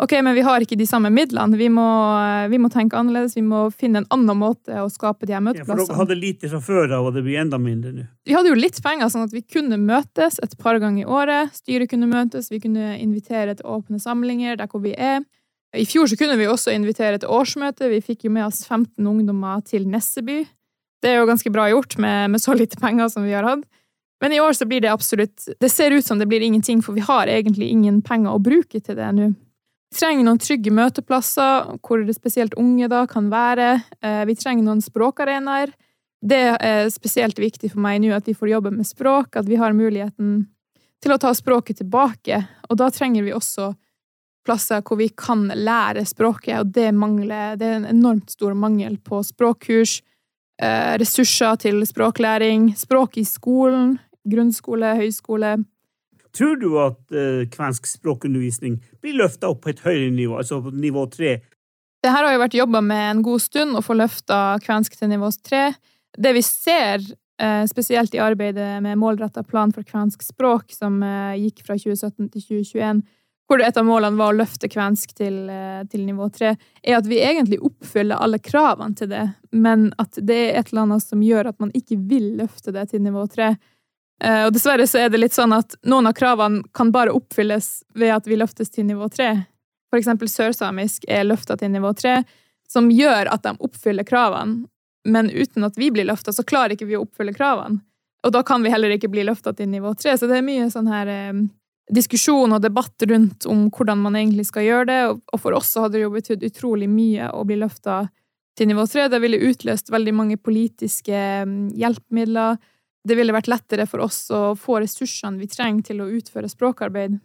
Ok, 0.00 0.14
men 0.24 0.32
vi 0.32 0.40
har 0.40 0.64
ikke 0.64 0.78
de 0.80 0.86
samme 0.88 1.10
midlene. 1.12 1.58
Vi 1.60 1.66
må, 1.68 1.86
vi 2.48 2.58
må, 2.62 2.70
tenke 2.72 2.96
annerledes. 2.96 3.34
Vi 3.36 3.42
må 3.44 3.66
finne 3.68 4.00
en 4.00 4.06
annen 4.14 4.38
måte 4.40 4.78
å 4.80 4.86
skape 4.88 5.28
de 5.28 5.34
her 5.36 5.42
møteplassene. 5.44 5.76
Ja, 5.76 5.84
for 5.84 5.92
dere 5.92 5.98
hadde 5.98 6.16
lite 6.16 6.48
fra 6.48 6.60
før 6.64 6.94
av, 6.96 7.08
og 7.10 7.18
det 7.18 7.24
blir 7.26 7.36
enda 7.42 7.58
mindre 7.60 7.92
nå? 7.92 8.06
Vi 8.24 8.32
hadde 8.32 8.48
jo 8.48 8.56
litt 8.56 8.78
penger, 8.80 9.10
sånn 9.12 9.26
at 9.26 9.34
vi 9.36 9.42
kunne 9.44 9.76
møtes 9.76 10.40
et 10.40 10.56
par 10.62 10.80
ganger 10.80 11.04
i 11.04 11.10
året. 11.18 11.52
Styret 11.60 11.92
kunne 11.92 12.08
møtes, 12.08 12.48
vi 12.48 12.62
kunne 12.62 12.94
invitere 12.96 13.58
til 13.58 13.68
åpne 13.68 14.00
samlinger 14.00 14.56
der 14.62 14.70
hvor 14.72 14.80
vi 14.86 14.94
er. 14.96 15.20
I 15.76 15.84
fjor 15.86 16.08
så 16.08 16.16
kunne 16.18 16.38
vi 16.40 16.48
også 16.48 16.72
invitere 16.72 17.20
til 17.20 17.36
årsmøte. 17.36 17.92
Vi 17.92 18.00
fikk 18.02 18.24
jo 18.26 18.32
med 18.34 18.48
oss 18.48 18.64
15 18.64 19.04
ungdommer 19.04 19.60
til 19.68 19.84
Nesseby. 19.84 20.40
Det 21.04 21.12
er 21.12 21.20
jo 21.20 21.28
ganske 21.28 21.52
bra 21.52 21.68
gjort 21.68 21.98
med, 22.00 22.32
med 22.32 22.40
så 22.40 22.56
lite 22.56 22.80
penger 22.80 23.12
som 23.12 23.28
vi 23.28 23.36
har 23.36 23.44
hatt. 23.44 23.68
Men 24.20 24.32
i 24.32 24.40
år 24.40 24.56
så 24.56 24.66
blir 24.68 24.82
det 24.84 24.90
absolutt 24.92 25.46
Det 25.60 25.70
ser 25.72 25.92
ut 25.92 26.04
som 26.04 26.18
det 26.20 26.26
blir 26.28 26.40
ingenting, 26.40 26.80
for 26.84 26.96
vi 26.96 27.04
har 27.04 27.28
egentlig 27.28 27.68
ingen 27.68 28.00
penger 28.04 28.32
å 28.32 28.42
bruke 28.42 28.80
til 28.80 28.96
det 28.96 29.12
nå. 29.16 29.30
Vi 29.90 29.98
trenger 29.98 30.24
noen 30.24 30.38
trygge 30.38 30.70
møteplasser 30.70 31.72
hvor 31.82 32.04
det 32.06 32.14
spesielt 32.14 32.54
unge 32.60 32.86
da 32.90 33.02
kan 33.10 33.26
være. 33.32 33.72
Eh, 34.02 34.22
vi 34.28 34.36
trenger 34.38 34.68
noen 34.68 34.82
språkarenaer. 34.84 35.72
Det 36.20 36.42
er 36.60 36.88
spesielt 36.92 37.38
viktig 37.40 37.72
for 37.72 37.82
meg 37.82 37.98
nå 38.02 38.12
at 38.14 38.28
vi 38.28 38.36
får 38.36 38.52
jobbe 38.52 38.70
med 38.74 38.86
språk, 38.86 39.36
at 39.40 39.48
vi 39.48 39.58
har 39.58 39.74
muligheten 39.74 40.44
til 41.00 41.14
å 41.14 41.18
ta 41.18 41.32
språket 41.34 41.80
tilbake. 41.80 42.42
Og 42.68 42.78
da 42.78 42.90
trenger 42.92 43.24
vi 43.24 43.34
også 43.34 43.72
plasser 44.46 44.84
hvor 44.84 45.00
vi 45.00 45.08
kan 45.16 45.48
lære 45.48 46.04
språket, 46.08 46.60
og 46.60 46.72
det 46.76 46.90
mangler 46.96 47.56
Det 47.56 47.66
er 47.66 47.80
en 47.80 47.90
enormt 47.90 48.30
stor 48.30 48.54
mangel 48.54 48.96
på 48.98 49.22
språkkurs, 49.24 50.00
eh, 50.62 50.96
ressurser 50.98 51.56
til 51.56 51.82
språklæring, 51.86 52.76
språk 52.76 53.18
i 53.18 53.24
skolen, 53.24 53.98
grunnskole, 54.28 54.94
høyskole. 54.96 55.64
Tror 56.36 56.56
du 56.56 56.68
at 56.78 57.00
uh, 57.14 57.46
kvensk 57.50 57.88
språkundervisning 57.90 58.78
blir 59.02 59.18
løfta 59.18 59.50
opp 59.50 59.64
på 59.64 59.72
et 59.72 59.82
høyere 59.84 60.10
nivå, 60.14 60.38
altså 60.38 60.60
på 60.62 60.72
nivå 60.74 61.06
tre? 61.10 61.38
Det 62.00 62.12
her 62.12 62.24
har 62.24 62.34
jo 62.34 62.42
vært 62.44 62.56
jobba 62.56 62.80
med 62.84 63.06
en 63.06 63.22
god 63.26 63.42
stund, 63.42 63.76
å 63.76 63.84
få 63.84 63.96
løfta 63.98 64.58
kvensk 64.64 64.94
til 64.96 65.10
nivå 65.10 65.32
tre. 65.44 65.70
Det 66.16 66.32
vi 66.36 66.42
ser, 66.46 67.02
uh, 67.42 67.64
spesielt 67.70 68.14
i 68.14 68.22
arbeidet 68.22 68.76
med 68.84 69.00
målretta 69.00 69.42
plan 69.46 69.74
for 69.74 69.86
kvensk 69.86 70.22
språk, 70.24 70.70
som 70.76 71.02
uh, 71.02 71.34
gikk 71.38 71.64
fra 71.66 71.78
2017 71.80 72.30
til 72.30 72.46
2021, 72.46 73.02
hvor 73.50 73.64
et 73.66 73.78
av 73.80 73.82
målene 73.82 74.14
var 74.14 74.30
å 74.30 74.38
løfte 74.38 74.68
kvensk 74.70 75.10
til, 75.18 75.40
til 75.90 76.04
nivå 76.06 76.28
tre, 76.30 76.52
er 76.86 77.00
at 77.00 77.08
vi 77.10 77.16
egentlig 77.18 77.58
oppfyller 77.66 78.22
alle 78.22 78.38
kravene 78.38 78.94
til 78.94 79.10
det, 79.10 79.24
men 79.50 79.88
at 79.98 80.20
det 80.22 80.36
er 80.38 80.60
et 80.60 80.70
eller 80.70 80.84
annet 80.84 81.02
som 81.02 81.24
gjør 81.26 81.50
at 81.50 81.58
man 81.58 81.72
ikke 81.74 81.98
vil 81.98 82.28
løfte 82.38 82.70
det 82.76 82.86
til 82.92 83.02
nivå 83.02 83.24
tre. 83.34 83.56
Eh, 84.24 84.44
og 84.46 84.52
dessverre 84.52 84.86
så 84.88 85.00
er 85.00 85.12
det 85.12 85.22
litt 85.22 85.36
sånn 85.36 85.54
at 85.56 85.78
noen 85.88 86.10
av 86.10 86.16
kravene 86.18 86.62
kan 86.76 86.92
bare 86.92 87.14
oppfylles 87.16 87.80
ved 87.96 88.12
at 88.14 88.28
vi 88.28 88.38
løftes 88.40 88.72
til 88.72 88.88
nivå 88.88 89.08
tre. 89.12 89.32
For 89.90 89.98
eksempel 90.00 90.30
sørsamisk 90.30 91.06
er 91.08 91.26
løfta 91.26 91.56
til 91.58 91.72
nivå 91.72 91.92
tre, 91.98 92.20
som 92.70 92.90
gjør 92.94 93.32
at 93.32 93.46
de 93.46 93.56
oppfyller 93.58 94.06
kravene. 94.06 94.66
Men 95.08 95.30
uten 95.32 95.64
at 95.64 95.78
vi 95.80 95.88
blir 95.90 96.04
løfta, 96.04 96.32
så 96.32 96.44
klarer 96.44 96.76
ikke 96.76 96.90
vi 96.90 96.98
å 96.98 97.06
oppfylle 97.06 97.32
kravene. 97.34 97.80
Og 98.26 98.34
da 98.34 98.42
kan 98.44 98.60
vi 98.60 98.68
heller 98.68 98.92
ikke 98.92 99.08
bli 99.08 99.24
løfta 99.24 99.54
til 99.56 99.70
nivå 99.72 99.94
tre. 99.96 100.12
Så 100.20 100.28
det 100.28 100.36
er 100.36 100.44
mye 100.44 100.68
sånn 100.70 100.90
her 100.92 101.08
eh, 101.08 101.40
diskusjon 101.90 102.52
og 102.52 102.60
debatt 102.62 103.08
rundt 103.08 103.46
om 103.48 103.68
hvordan 103.72 104.02
man 104.04 104.18
egentlig 104.20 104.46
skal 104.50 104.66
gjøre 104.66 104.88
det. 104.90 105.00
Og 105.16 105.40
for 105.40 105.56
oss 105.56 105.72
så 105.72 105.86
hadde 105.86 105.96
det 105.98 106.04
jo 106.04 106.12
betydd 106.14 106.44
utrolig 106.50 106.90
mye 106.92 107.30
å 107.32 107.46
bli 107.48 107.56
løfta 107.62 108.02
til 108.58 108.68
nivå 108.70 108.84
tre. 108.92 109.08
Det 109.08 109.22
ville 109.24 109.40
utløst 109.50 109.88
veldig 109.92 110.14
mange 110.14 110.36
politiske 110.36 111.16
mm, 111.48 111.72
hjelpemidler 111.80 112.60
det 113.08 113.16
ville 113.16 113.34
vært 113.34 113.48
lettere 113.48 113.86
for 113.88 114.04
oss 114.04 114.26
å 114.34 114.54
få 114.58 114.80
ressursene 114.82 115.40
vi 115.40 115.48
trenger 115.48 115.90
til 115.90 116.02
å 116.04 116.10
utføre 116.18 116.50
språkarbeid. 116.52 117.16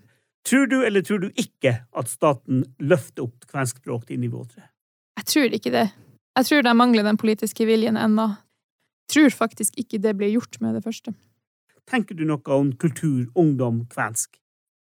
Tror 0.46 0.70
du 0.70 0.78
eller 0.86 1.02
tror 1.02 1.24
du 1.24 1.30
ikke 1.42 1.74
at 1.90 2.10
staten 2.12 2.64
løfter 2.80 3.26
opp 3.26 3.48
kvensk 3.50 3.82
språk 3.82 4.06
til 4.10 4.22
nivå 4.22 4.44
3? 4.46 4.64
Jeg 5.20 5.30
tror 5.32 5.56
ikke 5.58 5.74
det. 5.74 5.86
Jeg 6.36 6.50
tror 6.50 6.66
de 6.68 6.74
mangler 6.78 7.08
den 7.08 7.18
politiske 7.18 7.66
viljen 7.68 7.98
ennå. 7.98 8.30
Tror 9.12 9.34
faktisk 9.34 9.78
ikke 9.82 10.00
det 10.02 10.16
blir 10.20 10.34
gjort 10.36 10.60
med 10.62 10.78
det 10.78 10.84
første. 10.86 11.16
Tenker 11.90 12.18
du 12.18 12.26
noe 12.28 12.58
om 12.58 12.72
kultur, 12.82 13.28
ungdom, 13.38 13.84
kvensk? 13.92 14.38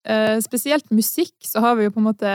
Eh, 0.08 0.38
spesielt 0.44 0.90
musikk, 0.92 1.36
så 1.44 1.64
har 1.64 1.76
vi 1.76 1.88
jo 1.88 1.92
på 1.92 2.00
en 2.00 2.08
måte 2.08 2.34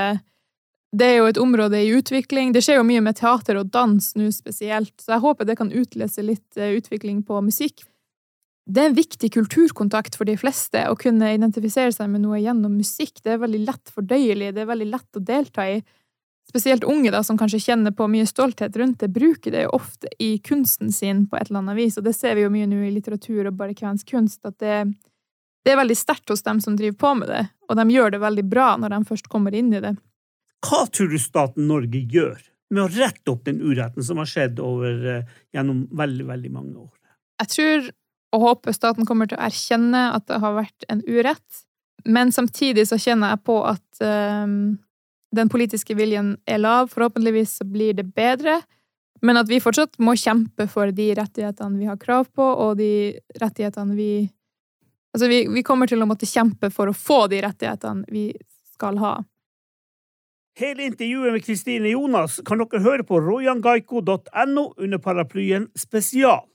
Det 0.92 1.06
er 1.08 1.16
jo 1.22 1.28
et 1.30 1.38
område 1.40 1.78
i 1.80 1.88
utvikling. 1.96 2.50
Det 2.52 2.60
skjer 2.60 2.76
jo 2.76 2.84
mye 2.84 3.00
med 3.00 3.16
teater 3.16 3.56
og 3.56 3.70
dans 3.72 4.10
nå 4.12 4.26
spesielt, 4.28 4.92
så 5.00 5.14
jeg 5.14 5.24
håper 5.24 5.48
det 5.48 5.56
kan 5.56 5.72
utløse 5.72 6.20
litt 6.20 6.58
eh, 6.60 6.76
utvikling 6.76 7.22
på 7.24 7.40
musikk. 7.40 7.80
Det 8.62 8.78
er 8.78 8.90
en 8.90 8.94
viktig 8.94 9.32
kulturkontakt 9.34 10.14
for 10.18 10.28
de 10.28 10.36
fleste 10.38 10.84
å 10.86 10.94
kunne 10.98 11.32
identifisere 11.34 11.90
seg 11.94 12.10
med 12.12 12.22
noe 12.22 12.38
gjennom 12.38 12.76
musikk. 12.78 13.18
Det 13.24 13.34
er 13.34 13.42
veldig 13.42 13.64
lett 13.66 13.90
fordøyelig, 13.90 14.52
det 14.54 14.62
er 14.62 14.70
veldig 14.70 14.88
lett 14.92 15.18
å 15.18 15.24
delta 15.32 15.66
i. 15.66 15.80
Spesielt 16.48 16.84
unge, 16.84 17.10
da, 17.14 17.22
som 17.26 17.38
kanskje 17.38 17.62
kjenner 17.62 17.94
på 17.96 18.06
mye 18.10 18.26
stolthet 18.28 18.76
rundt 18.78 19.00
det, 19.02 19.10
bruker 19.14 19.54
det 19.54 19.64
jo 19.64 19.74
ofte 19.78 20.10
i 20.22 20.36
kunsten 20.42 20.92
sin 20.94 21.24
på 21.30 21.38
et 21.38 21.48
eller 21.48 21.62
annet 21.62 21.78
vis, 21.78 21.98
og 21.98 22.06
det 22.06 22.14
ser 22.18 22.36
vi 22.38 22.44
jo 22.44 22.52
mye 22.54 22.68
nå 22.70 22.82
i 22.86 22.92
litteratur 22.94 23.48
og 23.48 23.58
bare 23.58 23.76
kvensk 23.78 24.10
kunst, 24.14 24.42
at 24.46 24.58
det, 24.62 24.82
det 25.62 25.74
er 25.74 25.78
veldig 25.80 25.98
sterkt 25.98 26.30
hos 26.34 26.44
dem 26.46 26.60
som 26.62 26.76
driver 26.78 26.98
på 26.98 27.12
med 27.22 27.30
det, 27.30 27.44
og 27.70 27.78
de 27.78 27.86
gjør 27.94 28.14
det 28.14 28.22
veldig 28.22 28.46
bra 28.50 28.72
når 28.78 28.94
de 28.94 29.00
først 29.10 29.30
kommer 29.32 29.54
inn 29.58 29.70
i 29.74 29.82
det. 29.82 29.94
Hva 30.66 30.84
tror 30.90 31.10
du 31.10 31.18
staten 31.18 31.70
Norge 31.70 32.02
gjør 32.10 32.38
med 32.74 32.84
å 32.84 32.90
rette 32.90 33.32
opp 33.32 33.46
den 33.46 33.62
uretten 33.62 34.04
som 34.06 34.20
har 34.22 34.28
skjedd 34.30 34.60
over, 34.62 35.00
uh, 35.02 35.40
gjennom 35.54 35.86
veldig, 35.98 36.26
veldig 36.28 36.52
mange 36.54 36.76
år? 36.84 36.92
Jeg 37.42 37.54
tror 37.54 37.90
og 38.32 38.46
håper 38.46 38.74
staten 38.76 39.06
kommer 39.08 39.28
til 39.28 39.38
å 39.38 39.44
erkjenne 39.44 40.08
at 40.16 40.26
det 40.30 40.40
har 40.42 40.56
vært 40.56 40.86
en 40.92 41.02
urett. 41.04 41.62
Men 42.08 42.32
samtidig 42.34 42.86
så 42.88 42.98
kjenner 42.98 43.34
jeg 43.34 43.44
på 43.46 43.58
at 43.68 44.02
um, 44.02 44.78
den 45.36 45.50
politiske 45.52 45.96
viljen 45.98 46.34
er 46.48 46.62
lav. 46.62 46.90
Forhåpentligvis 46.92 47.58
så 47.60 47.66
blir 47.68 47.96
det 47.98 48.08
bedre. 48.16 48.60
Men 49.22 49.38
at 49.38 49.50
vi 49.50 49.60
fortsatt 49.62 50.00
må 50.02 50.16
kjempe 50.18 50.66
for 50.70 50.90
de 50.90 51.12
rettighetene 51.14 51.78
vi 51.78 51.86
har 51.86 52.00
krav 52.00 52.26
på, 52.34 52.42
og 52.42 52.78
de 52.80 53.18
rettighetene 53.40 53.98
vi 53.98 54.12
Altså, 55.12 55.26
vi, 55.28 55.42
vi 55.52 55.60
kommer 55.60 55.84
til 55.84 56.00
å 56.00 56.06
måtte 56.08 56.24
kjempe 56.24 56.70
for 56.72 56.88
å 56.88 56.94
få 56.96 57.26
de 57.28 57.42
rettighetene 57.44 58.06
vi 58.08 58.30
skal 58.72 58.96
ha. 58.96 59.10
Hele 60.56 60.86
intervjuet 60.88 61.34
med 61.34 61.44
Kristine 61.44 61.92
Jonas 61.92 62.38
kan 62.48 62.62
dere 62.62 62.80
høre 62.80 63.04
på 63.04 63.20
rojangaiko.no 63.20 64.64
under 64.72 65.02
paraplyen 65.04 65.68
Spesial. 65.76 66.46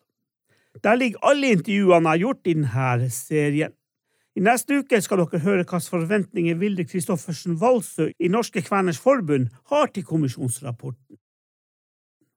Der 0.84 0.96
ligger 0.96 1.24
alle 1.26 1.54
intervjuene 1.56 1.98
jeg 1.98 2.10
har 2.10 2.24
gjort 2.24 2.48
i 2.48 2.54
denne 2.54 3.10
serien. 3.12 3.76
I 4.38 4.42
neste 4.46 4.84
uke 4.84 5.00
skal 5.02 5.24
dere 5.24 5.40
høre 5.42 5.64
hvilke 5.64 5.80
forventninger 5.90 6.58
Vilde 6.62 6.86
Kristoffersen 6.86 7.56
Valsø 7.62 8.12
i 8.20 8.30
Norske 8.30 8.62
Kveners 8.62 9.00
Forbund 9.02 9.48
har 9.72 9.88
til 9.90 10.06
kommisjonsrapporten. 10.06 11.18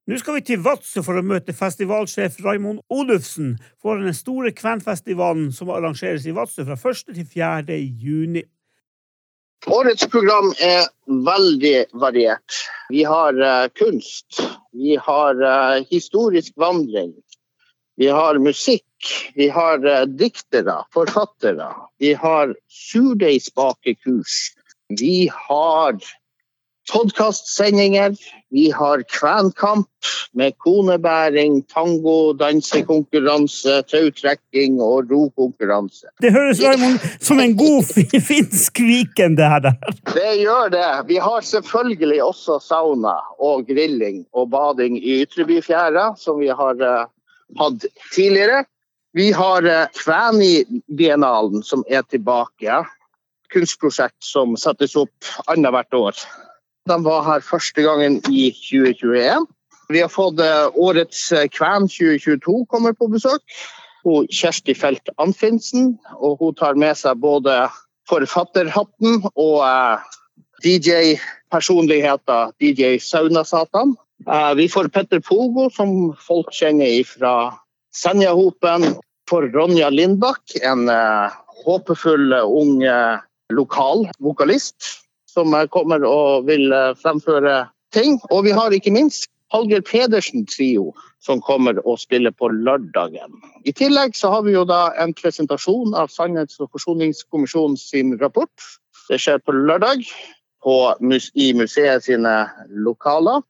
Nå 0.09 0.17
skal 0.19 0.39
vi 0.39 0.41
til 0.43 0.63
Vadsø 0.65 1.05
for 1.07 1.21
å 1.21 1.23
møte 1.23 1.53
festivalsjef 1.55 2.41
Raimond 2.43 2.81
Olufsen 2.91 3.53
for 3.79 4.01
den 4.01 4.17
store 4.17 4.51
kvenfestivalen 4.57 5.53
som 5.55 5.71
arrangeres 5.71 6.25
i 6.27 6.33
Vadsø 6.35 6.65
fra 6.67 6.75
1. 6.75 7.13
til 7.15 7.29
4. 7.29 7.77
juni. 8.01 8.43
Årets 9.71 10.09
program 10.09 10.49
er 10.65 10.89
veldig 11.29 11.77
variert. 12.01 12.59
Vi 12.89 13.05
har 13.05 13.37
uh, 13.39 13.69
kunst, 13.77 14.41
vi 14.73 14.97
har 14.97 15.37
uh, 15.45 15.85
historisk 15.93 16.57
vandring, 16.57 17.13
vi 18.01 18.09
har 18.09 18.39
musikk, 18.41 19.11
vi 19.37 19.51
har 19.53 19.83
uh, 19.85 20.07
diktere, 20.09 20.79
forfattere. 20.95 21.67
Vi 22.01 22.15
har 22.17 22.55
surdeigsbakekurs. 22.73 24.39
Vi 24.89 25.29
har 25.35 25.99
podkastsendinger. 26.93 28.17
Vi 28.51 28.71
har 28.71 29.03
kvenkamp 29.03 29.87
med 30.33 30.57
konebæring, 30.59 31.61
tango, 31.75 32.33
dansekonkurranse, 32.33 33.83
tautrekking 33.93 34.81
og 34.81 35.13
rokonkurranse. 35.13 36.09
Det 36.25 36.33
høres 36.33 36.65
Raimond, 36.65 36.99
som 37.21 37.45
en 37.45 37.57
god 37.57 37.85
finsk 38.33 38.81
Viken, 38.81 39.37
det 39.37 39.53
her. 39.53 39.71
Det 40.15 40.35
gjør 40.41 40.73
det. 40.73 40.89
Vi 41.13 41.21
har 41.21 41.45
selvfølgelig 41.45 42.25
også 42.25 42.59
sauna 42.65 43.19
og 43.39 43.69
grilling 43.69 44.25
og 44.33 44.51
bading 44.51 44.99
i 44.99 45.21
Ytrebyfjæra, 45.23 46.15
som 46.17 46.41
vi 46.41 46.49
har 46.49 46.81
uh, 46.81 47.09
hatt 47.59 47.87
tidligere. 48.15 48.65
Vi 49.17 49.31
har 49.35 49.67
uh, 49.67 49.87
Kvæni-biennalen, 49.99 51.65
som 51.67 51.83
er 51.91 52.03
tilbake. 52.07 52.85
Kunstprosjekt 53.51 54.23
som 54.23 54.55
settes 54.61 54.95
opp 54.99 55.33
annethvert 55.51 55.95
år. 55.99 56.21
De 56.89 56.97
var 57.05 57.25
her 57.27 57.43
første 57.45 57.83
gangen 57.83 58.21
i 58.31 58.51
2021. 58.55 59.49
Vi 59.91 60.01
har 60.01 60.09
fått 60.09 60.41
eh, 60.41 60.71
årets 60.79 61.33
eh, 61.33 61.49
Kven 61.51 61.89
2022 61.91 62.65
kommer 62.71 62.95
på 62.95 63.09
besøk. 63.11 63.43
Hun 64.05 64.29
Kjersti 64.31 64.75
Felt 64.79 65.11
Anfinsen. 65.19 65.97
Og 66.23 66.39
hun 66.41 66.55
tar 66.55 66.79
med 66.79 66.99
seg 66.99 67.19
både 67.23 67.65
forfatterhatten 68.11 69.25
og 69.35 69.57
eh, 69.67 70.07
DJ-personligheter. 70.63 72.55
DJ 72.63 73.01
Saunasatan. 73.03 73.97
Vi 74.57 74.67
får 74.69 74.89
Petter 74.93 75.21
Pogo, 75.25 75.71
som 75.73 76.13
folk 76.21 76.53
kjenner 76.53 77.05
fra 77.09 77.35
Senjahopen. 77.97 78.99
For 79.31 79.47
Ronja 79.55 79.89
Lindbakk, 79.95 80.57
en 80.67 80.91
håpefull 81.65 82.35
ung 82.43 82.83
lokal 83.55 84.09
vokalist 84.19 85.01
som 85.31 85.55
kommer 85.71 86.05
og 86.07 86.49
vil 86.49 86.73
eh, 86.75 86.95
fremføre 86.99 87.65
ting. 87.95 88.19
Og 88.31 88.45
vi 88.47 88.55
har 88.57 88.75
ikke 88.75 88.95
minst 88.95 89.29
Hallgeir 89.55 89.83
Pedersen 89.87 90.45
Trio, 90.47 90.91
som 91.23 91.43
kommer 91.43 91.81
og 91.83 91.99
spiller 92.03 92.35
på 92.35 92.51
lørdagen. 92.55 93.35
I 93.67 93.75
tillegg 93.75 94.15
så 94.19 94.31
har 94.35 94.45
vi 94.47 94.55
jo 94.55 94.65
da 94.69 94.93
en 95.03 95.15
presentasjon 95.17 95.97
av 95.99 96.13
Sannhets- 96.15 96.61
og 96.63 96.71
forsoningskommisjonen 96.75 97.79
sin 97.81 98.15
rapport. 98.21 98.69
Det 99.09 99.19
skjer 99.19 99.43
på 99.43 99.55
lørdag 99.57 100.07
på, 100.63 100.77
i 101.35 101.51
museet 101.59 102.07
sine 102.07 102.35
lokaler. 102.71 103.43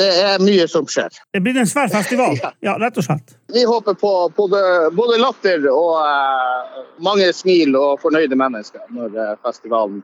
Det 0.00 0.08
er 0.08 0.40
mye 0.40 0.64
som 0.70 0.86
skjer. 0.88 1.12
Det 1.34 1.42
blir 1.44 1.58
en 1.60 1.68
svær 1.68 1.90
festival, 1.92 2.38
ja, 2.66 2.76
rett 2.80 2.96
og 2.96 3.04
slett. 3.04 3.36
Vi 3.52 3.66
håper 3.68 3.98
på 4.00 4.12
både, 4.36 4.62
både 4.96 5.18
latter 5.20 5.66
og 5.68 5.98
uh, 6.00 6.80
mange 7.04 7.28
smil 7.36 7.76
og 7.76 8.00
fornøyde 8.00 8.38
mennesker 8.38 8.86
når 8.96 9.18
uh, 9.18 9.34
festivalen 9.44 10.00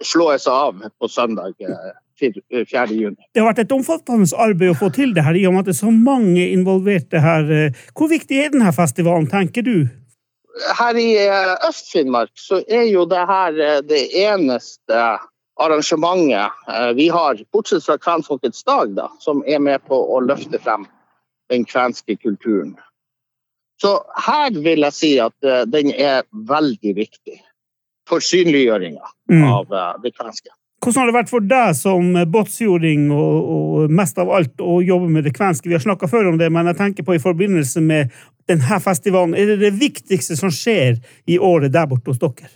seg 0.00 0.48
av 0.52 0.84
på 0.94 1.08
søndag 1.10 1.58
4. 1.58 2.42
Eh, 2.54 2.92
juni. 2.94 3.16
Det 3.34 3.42
har 3.42 3.48
vært 3.50 3.64
et 3.64 3.72
omfattende 3.74 4.28
arbeid 4.38 4.72
å 4.72 4.78
få 4.78 4.92
til 4.94 5.12
det 5.14 5.24
her, 5.26 5.34
i 5.34 5.42
og 5.48 5.56
med 5.56 5.66
at 5.66 5.70
det 5.70 5.74
er 5.74 5.80
så 5.82 5.90
mange 5.92 6.44
involverte 6.54 7.20
her. 7.22 7.50
Hvor 7.98 8.08
viktig 8.10 8.38
er 8.38 8.52
denne 8.54 8.70
festivalen, 8.74 9.26
tenker 9.30 9.66
du? 9.66 9.88
Her 10.78 10.98
i 10.98 11.08
Øst-Finnmark 11.66 12.30
så 12.38 12.62
er 12.62 12.86
jo 12.88 13.04
det 13.10 13.26
her 13.26 13.82
det 13.86 14.04
eneste 14.22 15.02
arrangementet 15.58 16.94
vi 16.96 17.08
har, 17.12 17.40
bortsett 17.52 17.84
fra 17.84 17.98
Kvenfolkets 17.98 18.64
dag, 18.64 18.94
da, 18.96 19.08
som 19.18 19.42
er 19.46 19.58
med 19.62 19.82
på 19.88 19.98
å 19.98 20.20
løfte 20.22 20.60
frem 20.62 20.86
den 21.50 21.64
kvenske 21.66 22.16
kulturen. 22.16 22.76
Så 23.82 23.96
her 24.26 24.54
vil 24.54 24.86
jeg 24.86 24.94
si 24.94 25.12
at 25.22 25.50
den 25.70 25.92
er 25.94 26.24
veldig 26.30 26.94
viktig 26.98 27.38
for 28.08 28.24
synliggjøringa 28.24 29.04
mm. 29.30 29.44
av 29.44 29.72
uh, 29.72 29.92
det 30.02 30.14
kvenske. 30.16 30.50
Hvordan 30.78 31.00
har 31.00 31.10
det 31.10 31.16
vært 31.16 31.30
for 31.32 31.46
deg 31.50 31.72
som 31.74 32.12
båtsjording 32.32 33.08
og, 33.10 33.48
og, 33.54 33.94
mest 33.98 34.18
av 34.22 34.30
alt 34.30 34.62
å 34.62 34.78
jobbe 34.84 35.08
med 35.10 35.26
det 35.26 35.34
kvenske? 35.34 35.66
Vi 35.66 35.74
har 35.74 35.82
snakka 35.82 36.06
før 36.10 36.30
om 36.30 36.38
det, 36.38 36.52
men 36.54 36.70
jeg 36.70 36.78
tenker 36.78 37.06
på 37.06 37.16
i 37.16 37.22
forbindelse 37.22 37.82
med 37.82 38.14
denne 38.48 38.78
festivalen. 38.84 39.34
Er 39.34 39.52
det 39.52 39.58
det 39.64 39.72
viktigste 39.80 40.38
som 40.38 40.54
skjer 40.54 41.00
i 41.26 41.40
året 41.42 41.74
der 41.74 41.90
borte 41.90 42.14
hos 42.14 42.22
dere? 42.22 42.52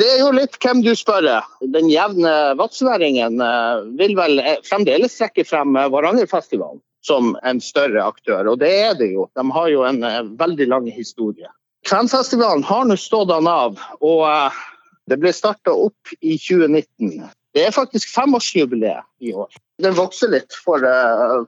Det 0.00 0.06
er 0.10 0.24
jo 0.24 0.32
litt 0.34 0.56
hvem 0.58 0.80
du 0.82 0.90
spør. 0.98 1.28
Den 1.70 1.86
jevne 1.90 2.32
vadsværingen 2.58 3.38
uh, 3.38 3.84
vil 3.98 4.16
vel 4.18 4.40
eh, 4.42 4.58
fremdeles 4.66 5.14
trekke 5.20 5.44
frem 5.46 5.76
Varangerfestivalen 5.76 6.82
som 7.04 7.34
en 7.44 7.60
større 7.60 8.00
aktør, 8.02 8.48
og 8.48 8.62
det 8.62 8.70
er 8.80 8.94
det 8.96 9.10
jo. 9.12 9.28
De 9.36 9.44
har 9.52 9.68
jo 9.68 9.82
en 9.84 10.00
veldig 10.40 10.66
lang 10.72 10.86
historie. 10.88 11.50
Kvenfestivalen 11.84 12.64
har 12.64 12.86
nå 12.88 12.96
stått 12.96 13.28
an 13.34 13.50
av, 13.50 13.76
og 14.00 14.22
det 15.12 15.18
ble 15.20 15.34
starta 15.36 15.74
opp 15.76 16.14
i 16.24 16.38
2019. 16.40 17.26
Det 17.52 17.66
er 17.66 17.76
faktisk 17.76 18.08
femårsjubileet 18.08 19.04
i 19.20 19.34
år. 19.36 19.52
Den 19.84 19.98
vokser 19.98 20.32
litt 20.32 20.56
for, 20.64 20.80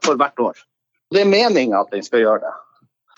for 0.05 0.21
hvert 0.21 0.45
år. 0.45 0.61
Det 1.15 1.25
er 1.25 1.33
meninga 1.33 1.81
at 1.81 1.97
den 1.97 2.05
skal 2.05 2.27
gjøre 2.27 2.45
det. 2.45 2.53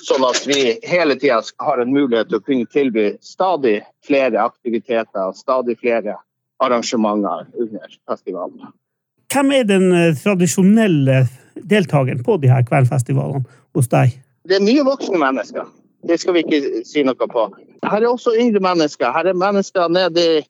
Sånn 0.02 0.22
at 0.22 0.44
vi 0.46 0.76
hele 0.86 1.16
tida 1.18 1.40
har 1.64 1.80
en 1.82 1.90
mulighet 1.90 2.28
til 2.30 2.38
å 2.38 2.44
kunne 2.44 2.68
tilby 2.70 3.08
stadig 3.24 3.80
flere 4.06 4.38
aktiviteter, 4.44 5.24
og 5.26 5.34
stadig 5.36 5.74
flere 5.80 6.14
arrangementer 6.62 7.48
under 7.58 7.96
festivalen. 8.06 8.70
Hvem 9.32 9.50
er 9.58 9.66
den 9.68 9.90
eh, 9.92 10.14
tradisjonelle 10.16 11.24
deltakeren 11.68 12.22
på 12.24 12.38
de 12.42 12.50
her 12.52 12.62
kveldfestivalene 12.68 13.44
hos 13.76 13.90
deg? 13.92 14.14
Det 14.48 14.56
er 14.56 14.64
mye 14.64 14.86
voksne 14.86 15.18
mennesker. 15.20 15.66
Det 16.08 16.16
skal 16.22 16.36
vi 16.36 16.44
ikke 16.46 16.84
si 16.86 17.02
noe 17.04 17.28
på. 17.28 17.48
Her 17.84 17.98
er 17.98 18.08
også 18.08 18.36
yngre 18.38 18.62
mennesker. 18.64 19.10
Her 19.12 19.28
er 19.28 19.38
mennesker 19.38 19.90
nedi 19.92 20.44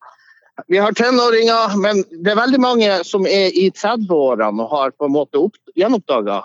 Vi 0.67 0.79
har 0.83 0.91
tenåringer, 0.93 1.77
men 1.79 2.01
det 2.11 2.33
er 2.33 2.41
veldig 2.41 2.59
mange 2.59 2.87
som 3.07 3.27
er 3.31 3.55
i 3.55 3.69
30-årene 3.71 4.65
og 4.65 4.73
har 4.73 4.91
på 4.91 5.07
en 5.07 5.13
måte 5.15 5.39
gjenoppdaga 5.79 6.41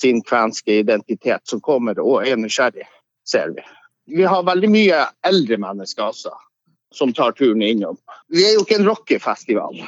sin 0.00 0.22
kvenske 0.22 0.80
identitet, 0.82 1.42
som 1.48 1.60
kommer 1.60 1.98
og 2.02 2.26
er 2.26 2.38
nysgjerrig, 2.38 2.86
ser 3.28 3.54
vi. 3.56 3.64
Vi 4.18 4.24
har 4.24 4.46
veldig 4.46 4.70
mye 4.72 5.04
eldre 5.26 5.58
mennesker 5.60 6.08
også, 6.08 6.32
som 6.94 7.12
tar 7.12 7.34
turen 7.36 7.62
innom. 7.62 7.98
Vi 8.32 8.46
er 8.46 8.56
jo 8.56 8.64
ikke 8.64 8.78
en 8.78 8.88
rockefestival. 8.88 9.82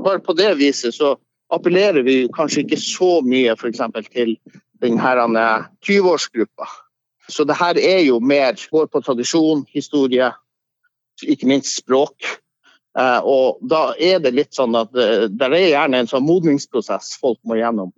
Bare 0.00 0.22
på 0.24 0.34
det 0.38 0.54
viset 0.58 0.96
så 0.96 1.14
appellerer 1.54 2.02
vi 2.06 2.24
kanskje 2.34 2.64
ikke 2.64 2.80
så 2.80 3.10
mye 3.26 3.54
f.eks. 3.54 3.82
til 4.10 4.36
denne 4.82 5.46
20-årsgruppa. 5.86 6.68
Så 7.30 7.44
det 7.46 7.58
her 7.60 7.78
er 7.78 8.00
jo 8.06 8.18
mer 8.20 8.58
går 8.70 8.88
på 8.90 9.02
tradisjon, 9.06 9.64
historie, 9.70 10.32
ikke 11.22 11.46
minst 11.46 11.76
språk. 11.78 12.16
Eh, 12.98 13.20
og 13.22 13.60
da 13.70 13.92
er 14.02 14.18
det 14.18 14.34
litt 14.34 14.56
sånn 14.56 14.74
at 14.78 14.94
eh, 14.98 15.28
det 15.30 15.46
er 15.46 15.68
gjerne 15.68 16.00
en 16.02 16.10
sånn 16.10 16.26
modningsprosess 16.26 17.12
folk 17.22 17.38
må 17.46 17.60
gjennom 17.60 17.92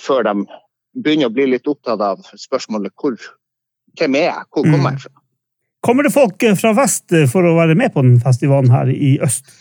før 0.00 0.24
de 0.24 0.46
begynner 1.04 1.30
å 1.30 1.34
bli 1.34 1.46
litt 1.54 1.70
opptatt 1.70 2.02
av 2.04 2.20
spørsmålet 2.34 2.94
hvor, 2.98 3.16
hvem 3.98 4.18
er 4.20 4.28
jeg, 4.28 4.44
hvor 4.52 4.68
kommer 4.68 4.92
jeg 4.92 5.06
fra? 5.06 5.14
Kommer 5.86 6.06
det 6.06 6.14
folk 6.14 6.42
eh, 6.42 6.56
fra 6.58 6.74
vest 6.74 7.14
for 7.32 7.46
å 7.46 7.56
være 7.58 7.78
med 7.78 7.94
på 7.94 8.02
den 8.02 8.18
festivalen 8.22 8.72
her 8.74 8.90
i 8.92 9.16
øst? 9.24 9.52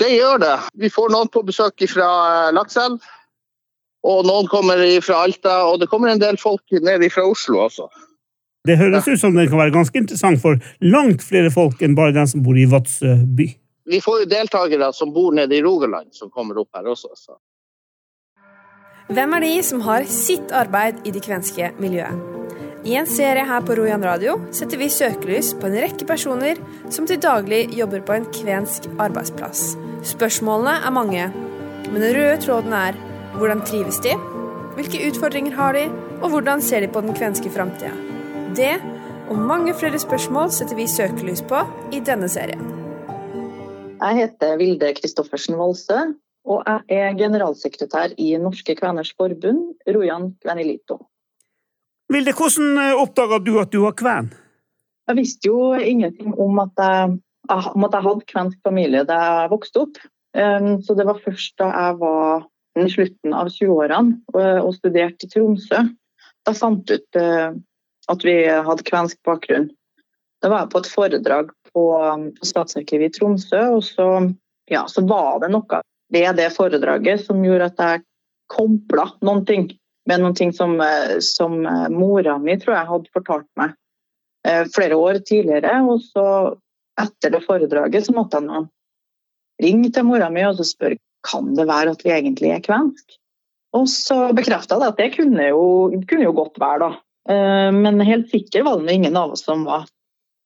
Det 0.00 0.08
gjør 0.14 0.38
det. 0.40 0.56
Vi 0.80 0.88
får 0.88 1.10
noen 1.12 1.28
på 1.28 1.42
besøk 1.44 1.82
fra 1.92 2.10
Lakselv. 2.56 3.02
Og 4.06 4.24
noen 4.24 4.46
kommer 4.48 4.80
fra 5.04 5.24
Alta, 5.26 5.58
og 5.68 5.82
det 5.82 5.90
kommer 5.90 6.08
en 6.08 6.22
del 6.22 6.38
folk 6.40 6.72
ned 6.72 7.04
fra 7.12 7.26
Oslo 7.28 7.66
også. 7.66 7.90
Det 8.68 8.76
høres 8.80 9.08
ut 9.08 9.20
som 9.20 9.36
det 9.36 9.48
kan 9.48 9.60
være 9.60 9.74
ganske 9.74 9.96
interessant 9.96 10.40
for 10.40 10.60
langt 10.84 11.24
flere 11.24 11.52
folk 11.52 11.80
enn 11.84 11.96
bare 11.96 12.14
den 12.16 12.28
som 12.28 12.44
bor 12.44 12.56
i 12.56 12.68
Vadsø 12.68 13.14
by. 13.36 13.48
Vi 13.90 14.00
får 14.04 14.22
jo 14.22 14.30
deltakere 14.30 14.90
som 14.96 15.12
bor 15.12 15.32
nede 15.36 15.56
i 15.56 15.62
Rogaland, 15.64 16.10
som 16.16 16.30
kommer 16.32 16.60
opp 16.60 16.76
her 16.76 16.88
også. 16.92 17.12
Så. 17.16 17.36
Hvem 19.10 19.32
er 19.34 19.42
de 19.42 19.54
som 19.66 19.80
har 19.82 20.04
sitt 20.06 20.52
arbeid 20.54 21.00
i 21.02 21.10
det 21.10 21.24
kvenske 21.24 21.72
miljøet? 21.82 22.14
I 22.86 22.94
en 22.96 23.08
serie 23.10 23.42
her 23.42 23.64
på 23.66 23.74
Rojan 23.74 24.04
radio 24.06 24.36
setter 24.54 24.78
vi 24.78 24.86
søkelys 24.92 25.50
på 25.58 25.66
en 25.66 25.74
rekke 25.82 26.06
personer 26.06 26.60
som 26.94 27.08
til 27.10 27.18
daglig 27.18 27.64
jobber 27.74 28.04
på 28.06 28.14
en 28.14 28.28
kvensk 28.30 28.86
arbeidsplass. 29.02 29.74
Spørsmålene 30.12 30.76
er 30.86 30.94
mange, 30.94 31.26
Men 31.90 32.02
den 32.02 32.14
røde 32.14 32.36
tråden 32.38 32.72
er 32.72 32.94
hvordan 33.34 33.64
trives 33.66 33.98
de, 34.04 34.12
hvilke 34.76 35.00
utfordringer 35.08 35.56
har 35.58 35.72
de, 35.74 35.88
og 36.22 36.30
hvordan 36.30 36.62
ser 36.62 36.80
de 36.80 36.88
på 36.88 37.00
den 37.00 37.16
kvenske 37.16 37.50
framtida? 37.50 37.90
Det 38.54 38.76
og 39.28 39.38
mange 39.38 39.74
flere 39.74 39.98
spørsmål 39.98 40.52
setter 40.54 40.76
vi 40.78 40.86
søkelys 40.86 41.42
på 41.42 41.64
i 41.90 41.98
denne 41.98 42.28
serien. 42.28 42.62
Jeg 44.00 44.16
heter 44.22 44.56
Vilde 44.60 44.94
Kristoffersen 44.94 45.58
Valse, 45.58 46.12
og 46.48 46.62
jeg 46.66 47.00
er 47.00 47.16
generalsekretær 47.18 48.14
i 48.18 48.32
Norske 48.40 48.74
Kveners 48.78 49.12
Forbund, 49.16 49.74
Rojan 49.88 50.30
Kvenilito. 50.42 50.98
Vilde, 52.10 52.34
hvordan 52.34 52.78
oppdaga 52.98 53.38
du 53.44 53.52
at 53.60 53.72
du 53.72 53.82
var 53.84 53.94
kven? 53.98 54.30
Jeg 55.10 55.18
visste 55.18 55.50
jo 55.50 55.74
ingenting 55.74 56.34
om 56.38 56.58
at 56.62 56.80
jeg, 56.80 57.18
om 57.50 57.86
at 57.86 57.94
jeg 57.96 58.06
hadde 58.06 58.30
kvensk 58.30 58.58
familie 58.66 59.04
da 59.06 59.18
jeg 59.24 59.52
vokste 59.52 59.84
opp. 59.84 60.00
Um, 60.36 60.78
så 60.86 60.94
det 60.94 61.06
var 61.08 61.22
først 61.24 61.56
da 61.58 61.70
jeg 61.70 61.98
var 62.00 62.46
i 62.78 62.86
slutten 62.86 63.34
av 63.34 63.48
20-årene 63.50 64.60
og 64.62 64.70
studerte 64.76 65.26
i 65.26 65.30
Tromsø, 65.32 65.80
da 66.46 66.52
jeg 66.52 66.60
fant 66.60 66.92
ut 66.94 67.18
uh, 67.18 67.50
at 68.10 68.26
vi 68.26 68.36
hadde 68.48 68.86
kvensk 68.86 69.18
bakgrunn. 69.26 69.68
Da 70.40 70.50
var 70.52 70.64
jeg 70.64 70.72
på 70.72 70.82
et 70.82 70.90
foredrag 70.92 71.50
på, 71.72 71.84
på 72.38 72.46
Statsarkivet 72.46 73.10
i 73.10 73.18
Tromsø, 73.18 73.64
og 73.76 73.82
så, 73.84 74.06
ja, 74.70 74.86
så, 74.88 75.04
var 75.06 75.42
det 75.42 75.50
noe 75.52 75.82
ved 76.12 76.36
det 76.38 76.50
foredraget 76.54 77.24
som 77.26 77.42
gjorde 77.44 77.70
at 77.70 77.84
jeg 77.84 78.04
kobla 78.50 79.06
noen 79.22 79.44
ting 79.46 79.68
med 80.08 80.22
noen 80.22 80.34
ting 80.34 80.50
som, 80.56 80.74
som 81.22 81.60
mora 81.92 82.34
mi 82.42 82.56
tror 82.58 82.74
jeg 82.74 82.88
hadde 82.88 83.14
fortalt 83.14 83.46
meg 83.60 83.76
eh, 84.48 84.64
flere 84.74 84.96
år 84.98 85.20
tidligere. 85.26 85.76
Og 85.86 86.00
så 86.02 86.24
etter 87.00 87.34
det 87.36 87.44
foredraget 87.44 88.08
så 88.08 88.16
måtte 88.16 88.40
jeg 88.42 88.66
ringe 89.62 89.92
til 89.94 90.08
mora 90.08 90.30
mi 90.32 90.42
og 90.48 90.58
så 90.58 90.66
spørre 90.66 90.98
kan 91.26 91.52
det 91.54 91.68
være 91.68 91.94
at 91.94 92.04
vi 92.04 92.14
egentlig 92.14 92.54
er 92.54 92.64
kvensk. 92.64 93.18
Og 93.76 93.86
så 93.92 94.32
bekrefta 94.34 94.80
det 94.80 94.90
at 94.90 94.98
det 94.98 95.12
kunne 95.14 95.46
jo, 95.52 95.64
kunne 96.08 96.26
jo 96.26 96.34
godt 96.34 96.58
være, 96.58 96.88
da. 96.88 96.90
Eh, 97.30 97.70
men 97.76 98.00
helt 98.06 98.30
sikker 98.32 98.64
var 98.66 98.80
det 98.82 98.96
ingen 98.96 99.18
av 99.20 99.36
oss 99.36 99.44
som 99.46 99.66
var. 99.68 99.86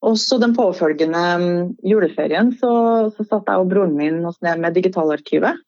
Og 0.04 0.18
så 0.20 0.38
Den 0.38 0.54
påfølgende 0.56 1.22
mm, 1.40 1.76
juleferien 1.86 2.52
så, 2.60 2.72
så 3.16 3.24
satt 3.24 3.48
jeg 3.48 3.60
og 3.62 3.70
broren 3.70 3.96
min 3.96 4.24
oss 4.28 4.40
ned 4.44 4.60
med 4.60 4.76
Digitalarkivet. 4.76 5.62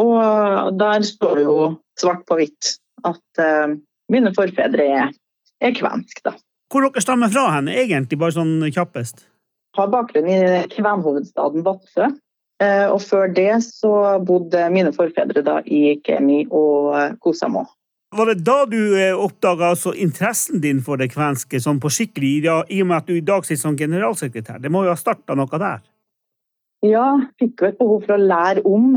Og 0.00 0.78
der 0.80 1.04
står 1.04 1.34
det 1.36 1.44
jo 1.44 1.56
svart 2.00 2.22
på 2.28 2.38
hvitt 2.38 2.76
at 3.04 3.42
uh, 3.42 3.74
mine 4.12 4.32
forfedre 4.36 4.86
er, 4.86 5.10
er 5.60 5.74
kvensk. 5.76 6.22
da. 6.24 6.32
Hvor 6.72 6.86
dere 6.86 7.02
stammer 7.04 7.32
fra 7.32 7.50
hen, 7.56 7.68
egentlig, 7.68 8.20
bare 8.20 8.36
sånn 8.38 8.70
kjappest? 8.72 9.26
Har 9.76 9.90
bakgrunn 9.92 10.30
i 10.30 10.40
kvenhovedstaden 10.72 11.66
Vadsø. 11.66 12.08
Uh, 12.60 12.86
og 12.92 13.00
før 13.04 13.28
det 13.36 13.52
så 13.66 13.92
bodde 14.24 14.66
mine 14.72 14.92
forfedre 14.96 15.44
da 15.44 15.60
i 15.64 15.98
Kemi 16.04 16.46
og 16.48 17.20
Kosamo. 17.20 17.66
Var 18.16 18.26
det 18.26 18.40
da 18.42 18.64
du 18.66 18.80
eh, 18.98 19.14
oppdaga 19.14 19.68
altså 19.70 19.92
interessen 19.94 20.58
din 20.62 20.80
for 20.82 20.98
det 20.98 21.12
kvenske 21.12 21.60
sånn 21.62 21.78
på 21.82 21.92
skikkelig, 21.94 22.32
ja, 22.42 22.56
i 22.66 22.80
og 22.82 22.88
med 22.90 22.96
at 22.98 23.10
du 23.10 23.14
i 23.14 23.22
dag 23.22 23.46
sitter 23.46 23.62
som 23.62 23.76
generalsekretær? 23.78 24.58
Det 24.58 24.72
må 24.72 24.82
jo 24.82 24.90
ha 24.90 24.98
starta 24.98 25.36
noe 25.38 25.60
der? 25.62 25.84
Ja, 26.86 27.06
fikk 27.38 27.62
jo 27.62 27.68
et 27.68 27.78
behov 27.78 28.06
for 28.08 28.16
å 28.16 28.24
lære 28.24 28.64
om 28.66 28.96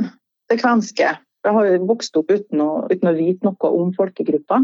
det 0.49 0.57
kvenske. 0.63 1.11
Jeg 1.43 1.57
har 1.57 1.67
jo 1.67 1.85
vokst 1.91 2.17
opp 2.17 2.31
uten 2.31 2.63
å, 2.63 2.71
uten 2.89 3.11
å 3.11 3.15
vite 3.17 3.45
noe 3.45 3.71
om 3.83 3.93
folkegruppa. 3.93 4.63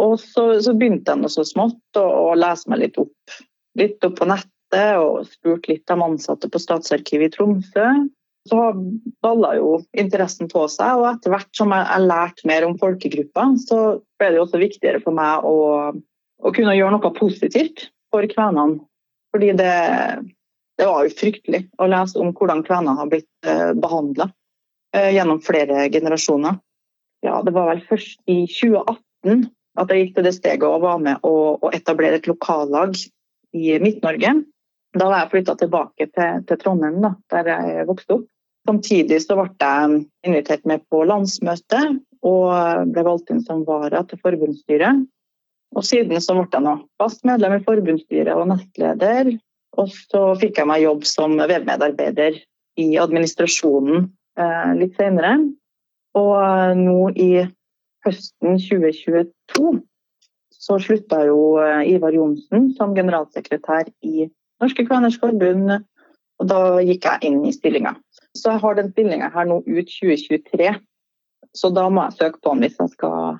Og 0.00 0.16
så, 0.22 0.46
så 0.64 0.72
begynte 0.78 1.12
jeg 1.12 1.34
så 1.34 1.44
smått 1.46 2.00
å, 2.00 2.04
å, 2.04 2.34
lese 2.38 2.70
meg 2.70 2.86
litt 2.86 3.00
opp. 3.02 3.38
Litt 3.78 4.06
opp 4.06 4.16
på 4.22 4.28
nettet 4.30 5.02
og 5.02 5.26
spurt 5.28 5.68
litt 5.68 5.90
av 5.92 6.02
ansatte 6.06 6.48
på 6.50 6.62
Statsarkivet 6.62 7.28
i 7.28 7.34
Tromsø 7.36 7.90
så 8.48 8.60
balla 9.24 9.54
jo 9.56 9.78
interessen 9.96 10.50
på 10.52 10.66
seg, 10.68 11.00
og 11.00 11.08
etter 11.14 11.32
hvert 11.32 11.50
som 11.56 11.72
jeg, 11.72 11.86
jeg 11.88 12.08
lærte 12.10 12.48
mer 12.48 12.66
om 12.66 12.76
folkegruppa, 12.80 13.46
så 13.64 13.78
ble 14.20 14.30
det 14.34 14.42
også 14.42 14.60
viktigere 14.60 15.00
for 15.04 15.16
meg 15.16 15.46
å, 15.48 15.56
å 16.44 16.52
kunne 16.54 16.76
gjøre 16.76 16.98
noe 16.98 17.14
positivt 17.16 17.88
for 18.12 18.28
kvenene. 18.30 18.82
Fordi 19.34 19.50
det, 19.58 19.72
det, 20.78 20.86
var 20.86 21.06
jo 21.06 21.16
fryktelig 21.16 21.64
å 21.80 21.88
lese 21.90 22.20
om 22.20 22.34
hvordan 22.36 22.62
kvener 22.66 23.00
har 23.00 23.08
blitt 23.10 23.48
eh, 23.48 23.72
behandla 23.80 24.28
eh, 24.94 25.10
gjennom 25.16 25.40
flere 25.42 25.88
generasjoner. 25.90 26.60
Ja, 27.24 27.40
det 27.42 27.54
var 27.56 27.72
vel 27.72 27.82
først 27.88 28.20
i 28.30 28.44
2018 28.44 29.48
at 29.80 29.90
jeg 29.90 30.04
gikk 30.04 30.18
til 30.18 30.28
det 30.28 30.34
steget 30.36 30.68
og 30.68 30.84
var 30.84 31.00
med 31.02 31.24
å, 31.26 31.56
å 31.58 31.72
etablere 31.74 32.20
et 32.20 32.28
lokallag 32.30 32.94
i 33.56 33.78
Midt-Norge. 33.82 34.36
Da 34.94 35.08
var 35.08 35.24
jeg 35.24 35.32
flytta 35.32 35.56
tilbake 35.58 36.06
til, 36.12 36.44
til 36.46 36.60
Trondheim, 36.60 37.00
da, 37.02 37.14
der 37.32 37.50
jeg 37.50 37.88
vokste 37.88 38.20
opp. 38.20 38.28
Samtidig 38.64 39.20
så 39.24 39.36
ble 39.36 39.50
jeg 39.60 40.04
invitert 40.24 40.64
med 40.68 40.84
på 40.88 41.02
landsmøte 41.08 41.80
og 42.24 42.92
ble 42.94 43.04
valgt 43.04 43.32
inn 43.32 43.42
som 43.44 43.64
vara 43.68 44.00
til 44.08 44.20
forbundsstyret. 44.24 45.04
Og 45.74 45.84
siden 45.84 46.22
så 46.22 46.36
ble 46.38 46.46
jeg 46.48 46.64
nå 46.64 46.74
fast 47.00 47.26
medlem 47.28 47.58
i 47.58 47.64
forbundsstyret 47.66 48.32
og 48.32 48.48
nestleder. 48.52 49.34
Og 49.76 49.90
så 49.90 50.22
fikk 50.40 50.60
jeg 50.60 50.70
meg 50.70 50.84
jobb 50.84 51.04
som 51.08 51.34
vevmedarbeider 51.36 52.38
i 52.80 52.86
administrasjonen 53.00 54.06
eh, 54.38 54.70
litt 54.78 54.94
senere. 54.98 55.36
Og 56.14 56.78
nå 56.78 57.10
i 57.18 57.32
høsten 58.06 58.60
2022 58.62 59.82
så 60.64 60.78
slutta 60.80 61.24
jo 61.26 61.56
eh, 61.60 61.90
Ivar 61.92 62.14
Johnsen 62.14 62.70
som 62.78 62.94
generalsekretær 62.96 63.90
i 64.06 64.28
Norske 64.62 64.86
Kveners 64.86 65.18
Forbund, 65.20 65.74
og 66.40 66.48
da 66.48 66.60
gikk 66.86 67.08
jeg 67.10 67.32
inn 67.32 67.42
i 67.44 67.52
stillinga. 67.52 67.96
Så 68.34 68.50
jeg 68.50 68.62
har 68.64 68.78
den 68.78 68.90
stillinga 68.92 69.30
her 69.34 69.46
nå 69.48 69.60
ut 69.62 69.90
2023. 69.90 70.72
Så 71.54 71.70
da 71.70 71.86
må 71.92 72.08
jeg 72.08 72.18
søke 72.18 72.40
på 72.42 72.54
den 72.54 72.66
hvis 72.66 72.80
jeg 72.80 72.94
skal, 72.96 73.38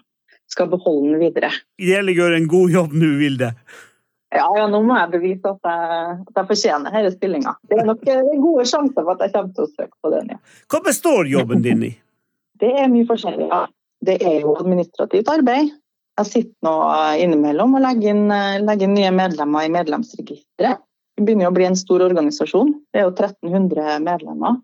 skal 0.52 0.70
beholde 0.70 1.14
den 1.14 1.22
videre. 1.24 1.50
Ideelle 1.83 2.14
gjør 2.14 2.37
en 2.38 2.48
god 2.50 2.76
jobb 2.76 2.94
nå, 2.94 3.11
Vilde. 3.18 3.50
Ja, 4.35 4.46
ja, 4.59 4.64
nå 4.70 4.80
må 4.83 4.96
jeg 4.98 5.12
bevise 5.12 5.50
at 5.50 5.68
jeg, 5.68 6.16
at 6.26 6.38
jeg 6.40 6.48
fortjener 6.48 6.94
denne 6.94 7.12
stillinga. 7.14 7.54
Det 7.70 7.78
er 7.78 7.87
nok 7.87 8.02
gode 8.42 8.66
sjanser 8.66 9.04
for 9.04 9.14
at 9.14 9.22
jeg 9.22 9.35
kommer 9.35 9.54
til 9.54 9.66
å 9.66 9.70
søke 9.70 9.94
på 10.02 10.11
den. 10.14 10.35
ja. 10.35 10.40
Hva 10.70 10.80
består 10.87 11.30
jobben 11.30 11.62
din 11.62 11.85
i? 11.87 11.92
Det 12.59 12.70
er 12.83 12.90
mye 12.90 13.07
forskjellig. 13.07 13.46
Ja. 13.50 13.64
Det 14.04 14.18
er 14.20 14.42
jo 14.42 14.57
administrativt 14.59 15.30
arbeid. 15.33 15.70
Jeg 16.18 16.30
sitter 16.30 16.66
nå 16.66 16.74
innimellom 17.22 17.74
og 17.74 17.83
legger 17.83 18.14
inn, 18.14 18.26
legger 18.66 18.87
inn 18.87 18.98
nye 18.98 19.14
medlemmer 19.14 19.66
i 19.66 19.72
medlemsregisteret. 19.74 20.83
Det 21.14 21.22
begynner 21.22 21.50
å 21.50 21.54
bli 21.54 21.66
en 21.66 21.78
stor 21.78 22.02
organisasjon. 22.02 22.72
Det 22.90 23.00
er 23.00 23.07
jo 23.07 23.14
1300 23.14 24.02
medlemmer 24.02 24.59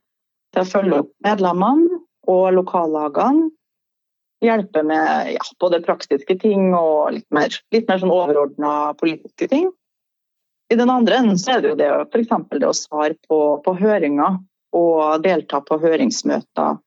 til 0.55 0.63
å 0.63 0.69
følge 0.69 1.01
opp 1.05 1.11
medlemmene 1.25 2.01
og 2.31 2.45
lokallagene. 2.57 3.51
Hjelpe 4.41 4.81
med 4.89 5.35
ja, 5.35 5.43
både 5.61 5.83
praktiske 5.85 6.39
ting 6.41 6.71
og 6.73 7.13
litt 7.13 7.27
mer, 7.35 7.53
litt 7.75 7.91
mer 7.91 8.01
sånn 8.01 8.15
overordna 8.15 8.95
politiske 9.01 9.51
ting. 9.51 9.67
I 10.73 10.79
den 10.79 10.91
andre 10.91 11.19
enden 11.21 11.39
så 11.39 11.57
er 11.57 11.65
det 11.65 11.73
jo 11.73 11.77
det, 11.77 11.89
f.eks. 12.07 12.31
det 12.55 12.69
å 12.69 12.77
svare 12.77 13.19
på, 13.29 13.41
på, 13.65 13.75
høringer 13.77 14.39
og 14.77 15.25
delta 15.25 15.61
på 15.67 15.77
høringsmøter. 15.83 16.79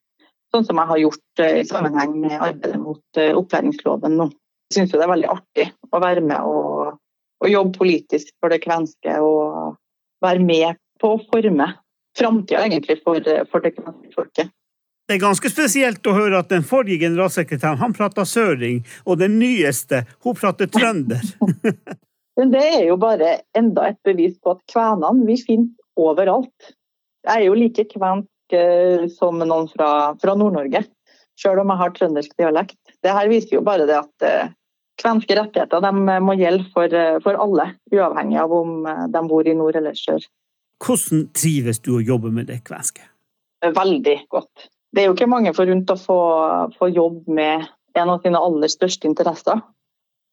Sånn 0.53 0.65
som 0.65 0.79
jeg 0.79 0.89
har 0.89 1.01
gjort 1.01 1.43
eh, 1.43 1.59
i 1.61 1.67
sammenheng 1.67 2.15
med 2.23 2.37
arbeidet 2.37 2.79
mot 2.79 3.19
eh, 3.19 3.35
opplæringsloven 3.35 4.17
nå. 4.17 4.29
Jeg 4.71 4.77
syns 4.79 4.95
det 4.95 5.03
er 5.03 5.11
veldig 5.11 5.31
artig 5.33 5.67
å 5.91 6.01
være 6.01 6.23
med 6.25 6.47
og, 6.47 6.95
og 7.43 7.51
jobbe 7.51 7.77
politisk 7.77 8.31
for 8.41 8.53
det 8.53 8.63
kvenske 8.63 9.17
og 9.21 9.75
være 10.23 10.41
med 10.41 10.79
på 11.03 11.13
å 11.13 11.21
forme 11.27 11.67
framtida 12.17 12.65
egentlig 12.65 12.99
for, 13.03 13.19
for 13.51 13.63
det 13.63 13.73
folket. 14.15 14.51
Det 15.07 15.17
er 15.17 15.19
ganske 15.25 15.49
spesielt 15.51 16.07
å 16.07 16.15
høre 16.15 16.39
at 16.39 16.51
den 16.53 16.63
forrige 16.63 17.03
generalsekretæren 17.03 17.81
han 17.81 17.95
prata 17.95 18.23
søring, 18.27 18.79
og 19.03 19.19
den 19.19 19.35
nyeste 19.41 20.05
hun 20.23 20.37
prater 20.39 20.69
trønder. 20.71 21.25
Men 22.39 22.53
det 22.53 22.63
er 22.63 22.85
jo 22.87 22.95
bare 22.97 23.41
enda 23.57 23.89
et 23.91 23.99
bevis 24.07 24.37
på 24.41 24.55
at 24.55 24.63
kvenene 24.71 25.27
vi 25.27 25.35
finner 25.41 25.99
overalt. 25.99 26.73
Jeg 27.27 27.35
er 27.35 27.45
jo 27.45 27.57
like 27.57 27.85
kvensk 27.91 28.55
eh, 28.57 29.05
som 29.11 29.43
noen 29.43 29.67
fra, 29.71 29.89
fra 30.21 30.35
Nord-Norge, 30.39 30.85
selv 31.39 31.61
om 31.61 31.73
jeg 31.73 31.81
har 31.83 31.93
trøndersk 31.97 32.37
dialekt. 32.39 32.79
Det 33.03 33.13
her 33.13 33.29
viser 33.31 33.57
jo 33.57 33.65
bare 33.67 33.85
det 33.89 33.99
at 33.99 34.27
eh, 34.27 34.55
kvenske 35.03 35.35
rettigheter 35.37 35.83
må 36.23 36.37
gjelde 36.39 36.65
for, 36.73 36.87
eh, 36.87 37.19
for 37.23 37.37
alle, 37.43 37.73
uavhengig 37.93 38.39
av 38.39 38.55
om 38.55 38.87
de 38.87 39.23
bor 39.29 39.47
i 39.51 39.57
nord 39.57 39.77
eller 39.79 39.99
sør. 39.99 40.23
Hvordan 40.83 41.27
trives 41.35 41.79
du 41.83 41.93
å 41.95 42.03
jobbe 42.03 42.31
med 42.33 42.49
det 42.51 42.59
kvenske? 42.67 43.05
Veldig 43.63 44.17
godt. 44.33 44.67
Det 44.93 45.03
er 45.03 45.07
jo 45.07 45.15
ikke 45.15 45.29
mange 45.31 45.53
forunt 45.55 45.89
å 45.89 45.97
få, 45.97 46.17
få 46.75 46.89
jobb 46.91 47.29
med 47.31 47.63
en 47.97 48.11
av 48.11 48.19
sine 48.25 48.41
aller 48.41 48.71
største 48.71 49.07
interesser. 49.07 49.61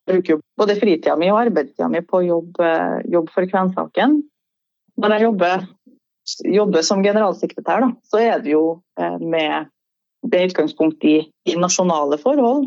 Jeg 0.09 0.17
bruker 0.17 0.35
jo 0.35 0.41
både 0.59 0.77
fritida 0.81 1.15
mi 1.21 1.29
og 1.31 1.39
arbeidstida 1.45 1.89
mi 1.93 2.01
på 2.03 2.25
jobb, 2.27 2.59
jobb 3.13 3.31
for 3.33 3.47
kvensaken. 3.49 4.19
Når 5.01 5.15
jeg 5.15 5.25
jobber, 5.29 5.67
jobber 6.57 6.85
som 6.85 7.05
generalsekretær, 7.05 7.85
da, 7.85 7.93
så 8.11 8.21
er 8.25 8.43
det 8.43 8.53
jo 8.53 8.65
eh, 8.99 9.17
med 9.23 9.71
det 10.27 10.43
utgangspunkt 10.51 11.05
i, 11.09 11.21
i 11.49 11.57
nasjonale 11.57 12.19
forhold. 12.21 12.67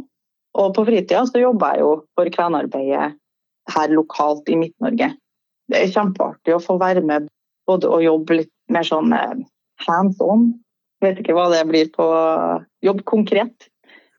Og 0.57 0.73
på 0.77 0.85
fritida 0.87 1.25
så 1.27 1.41
jobber 1.41 1.75
jeg 1.75 1.83
jo 1.83 1.91
for 2.17 2.31
kvenarbeidet 2.33 3.11
her 3.73 3.93
lokalt 3.93 4.49
i 4.49 4.57
Midt-Norge. 4.59 5.13
Det 5.69 5.79
er 5.79 5.93
kjempeartig 5.93 6.55
å 6.55 6.61
få 6.63 6.77
være 6.81 7.03
med 7.05 7.29
både 7.69 7.89
å 7.89 8.01
jobbe 8.03 8.41
litt 8.41 8.53
mer 8.71 8.87
sånn 8.87 9.13
eh, 9.15 9.39
hands 9.87 10.21
on 10.23 10.51
Vet 11.03 11.17
ikke 11.19 11.33
hva 11.35 11.49
det 11.51 11.65
blir 11.67 11.89
på 11.91 12.05
jobb 12.85 13.01
konkret 13.09 13.65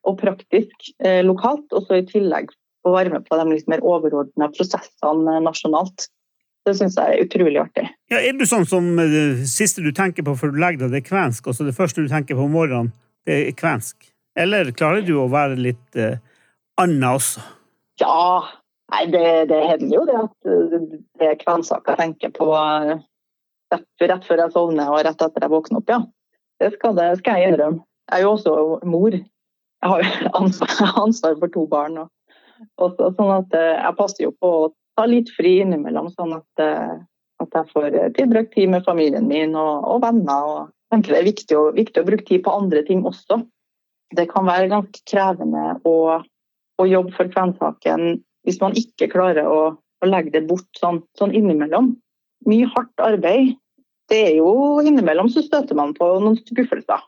og 0.04 0.18
praktisk 0.20 0.90
eh, 1.00 1.22
lokalt, 1.24 1.64
og 1.72 1.86
så 1.86 1.96
i 1.96 2.04
tillegg 2.04 2.50
få 2.84 2.92
være 2.92 3.14
med 3.14 3.24
på 3.24 3.38
de 3.40 3.46
litt 3.54 3.70
mer 3.72 3.80
overordna 3.80 4.50
prosessene 4.52 5.38
nasjonalt. 5.46 6.10
Det 6.68 6.74
syns 6.76 6.98
jeg 7.00 7.14
er 7.14 7.24
utrolig 7.24 7.60
artig. 7.60 7.86
Ja, 8.12 8.20
er 8.20 8.36
du 8.36 8.44
sånn 8.48 8.68
som 8.68 8.90
eh, 9.00 9.08
det 9.12 9.48
siste 9.48 9.84
du 9.84 9.92
tenker 9.96 10.26
på 10.26 10.36
før 10.40 10.52
du 10.52 10.60
legger 10.60 10.84
deg, 10.84 10.92
det 10.92 11.00
er 11.02 11.08
kvensk, 11.08 11.48
og 11.48 11.56
så 11.56 11.64
det 11.64 11.76
første 11.76 12.04
du 12.04 12.12
tenker 12.12 12.36
på 12.36 12.44
om 12.44 12.52
morgenen, 12.52 12.92
det 13.24 13.40
er 13.48 13.56
kvensk? 13.56 14.10
Eller 14.36 14.72
klarer 14.76 15.04
du 15.06 15.14
å 15.20 15.30
være 15.32 15.56
litt 15.60 15.96
eh, 16.00 16.20
anna 16.80 17.14
også? 17.16 17.42
Ja, 18.02 18.44
nei, 18.92 19.04
det, 19.12 19.26
det 19.52 19.60
hender 19.70 19.96
jo 19.96 20.04
det 20.08 20.20
at 20.20 20.52
eh, 20.52 20.86
det 21.20 21.32
er 21.32 21.40
kvensaker 21.40 21.94
jeg 21.94 22.02
tenker 22.02 22.34
på 22.36 22.50
eh, 22.58 22.96
rett, 23.74 24.26
før 24.28 24.44
jeg 24.44 24.54
sovner 24.54 24.92
og 24.92 25.02
rett 25.06 25.24
etter 25.26 25.46
jeg 25.46 25.52
våkner 25.52 25.80
opp, 25.80 25.90
ja. 25.90 26.00
Det 26.62 26.70
skal, 26.76 26.94
det 26.98 27.08
skal 27.20 27.40
jeg 27.40 27.52
innrømme. 27.52 27.82
Jeg 28.10 28.20
er 28.20 28.26
jo 28.26 28.34
også 28.34 28.54
mor. 28.88 29.14
Jeg 29.14 29.90
har 29.92 30.04
ansvar, 30.40 30.74
ansvar 31.02 31.38
for 31.40 31.52
to 31.54 31.66
barn. 31.70 31.98
Og, 32.02 32.10
og 32.80 32.94
så, 32.96 33.10
sånn 33.16 33.32
at 33.34 33.56
eh, 33.58 33.72
jeg 33.80 33.98
passer 33.98 34.26
jo 34.26 34.34
på 34.40 34.52
å 34.64 34.70
ta 34.98 35.06
litt 35.10 35.32
fri 35.34 35.58
innimellom, 35.64 36.10
sånn 36.14 36.36
at, 36.36 36.62
eh, 36.62 36.94
at 37.42 37.58
jeg 37.58 37.70
får 37.72 37.98
tilbrakt 38.18 38.54
tid 38.54 38.70
med 38.72 38.86
familien 38.86 39.26
min 39.30 39.56
og, 39.58 39.88
og 39.90 40.04
venner. 40.04 40.50
Og 40.50 40.60
jeg 40.60 40.96
tenker 40.96 41.16
det 41.16 41.20
er 41.22 41.30
viktig 41.30 41.58
å, 41.58 41.64
viktig 41.74 42.02
å, 42.02 42.08
bruke 42.08 42.28
tid 42.28 42.44
på 42.46 42.54
andre 42.54 42.84
ting 42.86 43.02
også. 43.08 43.42
Det 44.14 44.28
kan 44.30 44.46
være 44.46 44.70
ganske 44.70 45.02
krevende 45.10 45.64
å, 45.88 45.96
å 46.78 46.86
jobbe 46.86 47.14
for 47.16 47.32
kvensaken 47.32 48.20
hvis 48.44 48.60
man 48.60 48.76
ikke 48.78 49.08
klarer 49.10 49.48
å, 49.48 49.60
å 49.74 50.06
legge 50.06 50.34
det 50.36 50.44
bort 50.46 50.68
sånn, 50.78 51.00
sånn 51.18 51.32
innimellom. 51.34 51.94
Mye 52.48 52.68
hardt 52.74 53.00
arbeid 53.00 53.54
det 54.12 54.20
er 54.28 54.32
jo 54.38 54.80
innimellom 54.84 55.30
så 55.32 55.42
støter 55.44 55.76
man 55.78 55.94
på 55.96 56.08
noen 56.20 56.38
skuffelser. 56.42 57.04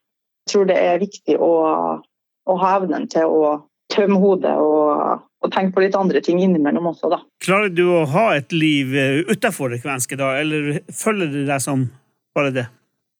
Jeg 0.46 0.52
tror 0.52 0.68
det 0.68 0.76
er 0.78 1.02
viktig 1.02 1.36
å, 1.42 1.52
å 2.00 2.58
ha 2.62 2.76
evnen 2.78 3.08
til 3.10 3.26
å 3.28 3.50
tømme 3.92 4.18
hodet 4.22 4.54
og, 4.62 5.26
og, 5.42 5.50
tenke 5.52 5.76
på 5.76 5.84
litt 5.84 5.98
andre 5.98 6.22
ting 6.24 6.40
innimellom 6.42 6.88
også, 6.90 7.10
da. 7.12 7.20
Klarer 7.44 7.70
du 7.74 7.84
å 7.90 8.04
ha 8.10 8.28
et 8.36 8.54
liv 8.54 8.94
utafor 8.94 9.36
utenfor 9.36 9.74
det 9.74 9.82
kvenske, 9.84 10.18
da, 10.18 10.32
eller 10.40 10.80
følger 10.90 11.30
du 11.32 11.44
deg 11.46 11.62
som 11.62 11.86
bare 12.36 12.54
det? 12.54 12.66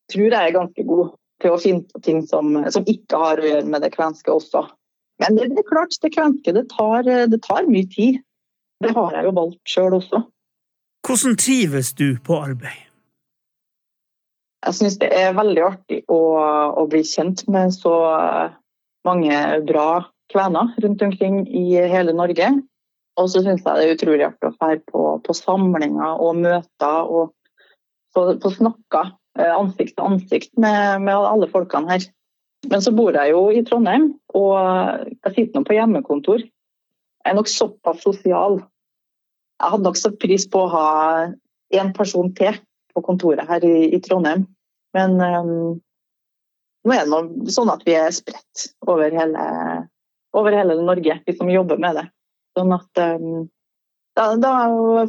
Jeg 0.06 0.14
tror 0.14 0.26
jeg 0.26 0.40
er 0.40 0.56
ganske 0.56 0.86
god 0.86 1.14
til 1.42 1.52
å 1.52 1.60
finne 1.60 1.84
på 1.92 2.02
ting 2.06 2.22
som, 2.26 2.54
som 2.72 2.86
ikke 2.88 3.20
har 3.20 3.42
å 3.42 3.50
gjøre 3.50 3.70
med 3.70 3.84
det 3.84 3.92
kvenske 3.94 4.32
også. 4.32 4.64
Men 5.22 5.36
det, 5.38 5.50
det 5.56 5.64
er 5.64 5.68
klart, 5.68 5.98
det 6.02 6.14
kvenske 6.14 6.54
det 6.56 6.66
tar, 6.72 7.04
det 7.04 7.42
tar 7.44 7.68
mye 7.68 7.88
tid. 7.92 8.22
Det 8.84 8.92
har 8.96 9.14
jeg 9.16 9.28
jo 9.28 9.36
valgt 9.36 9.72
sjøl 9.72 9.96
også. 9.96 10.22
Hvordan 11.06 11.38
trives 11.40 11.92
du 11.96 12.08
på 12.24 12.38
arbeid? 12.42 12.85
Jeg 14.66 14.74
syns 14.74 14.96
det 14.98 15.12
er 15.14 15.36
veldig 15.36 15.62
artig 15.62 16.00
å, 16.10 16.20
å, 16.74 16.84
bli 16.90 17.04
kjent 17.06 17.44
med 17.52 17.70
så 17.74 17.94
mange 19.06 19.36
bra 19.68 19.90
kvener 20.32 20.72
rundt 20.82 21.04
omkring 21.06 21.44
i 21.46 21.76
hele 21.86 22.14
Norge. 22.16 22.48
Og 23.16 23.30
så 23.30 23.44
syns 23.44 23.62
jeg 23.62 23.78
det 23.78 23.84
er 23.84 23.94
utrolig 23.94 24.26
artig 24.26 24.50
å 24.50 24.56
være 24.58 24.80
på, 24.90 25.04
på 25.22 25.36
samlinger 25.38 26.18
og 26.18 26.40
møter 26.42 27.06
og 27.06 27.30
få 28.16 28.50
snakka 28.56 29.04
eh, 29.38 29.52
ansikt 29.52 29.94
til 29.94 30.08
ansikt 30.08 30.52
med, 30.58 31.02
med, 31.04 31.14
alle 31.14 31.48
folkene 31.52 31.92
her. 31.92 32.08
Men 32.66 32.82
så 32.82 32.90
bor 32.96 33.14
jeg 33.14 33.30
jo 33.30 33.46
i 33.52 33.62
Trondheim, 33.62 34.08
og 34.34 34.56
jeg 35.12 35.34
sitter 35.36 35.60
nå 35.60 35.66
på 35.68 35.76
hjemmekontor. 35.76 36.42
Jeg 36.42 37.30
er 37.30 37.36
nok 37.36 37.50
såpass 37.52 38.02
sosial. 38.02 38.58
Jeg 39.60 39.72
hadde 39.72 39.86
nok 39.86 40.00
satt 40.00 40.18
pris 40.22 40.48
på 40.50 40.64
å 40.64 40.72
ha 40.72 40.88
én 41.76 41.92
person 41.94 42.32
til 42.34 42.58
på 42.96 43.04
kontoret 43.04 43.46
her 43.46 43.64
i, 43.66 43.92
i 43.94 44.00
Trondheim. 44.02 44.46
Men 44.96 45.18
um, 45.20 45.80
nå 46.86 46.94
er 46.94 47.04
det 47.04 47.12
noe 47.12 47.52
sånn 47.52 47.72
at 47.72 47.84
vi 47.86 47.96
er 47.98 48.14
spredt 48.14 48.70
over 48.86 49.12
hele, 49.12 49.44
over 50.36 50.56
hele 50.56 50.78
Norge, 50.80 51.18
vi 51.26 51.36
som 51.36 51.52
jobber 51.52 51.80
med 51.82 52.00
det. 52.00 52.06
Sånn 52.56 52.72
at 52.76 53.02
um, 53.02 53.44
da, 54.16 54.30
da, 54.40 54.54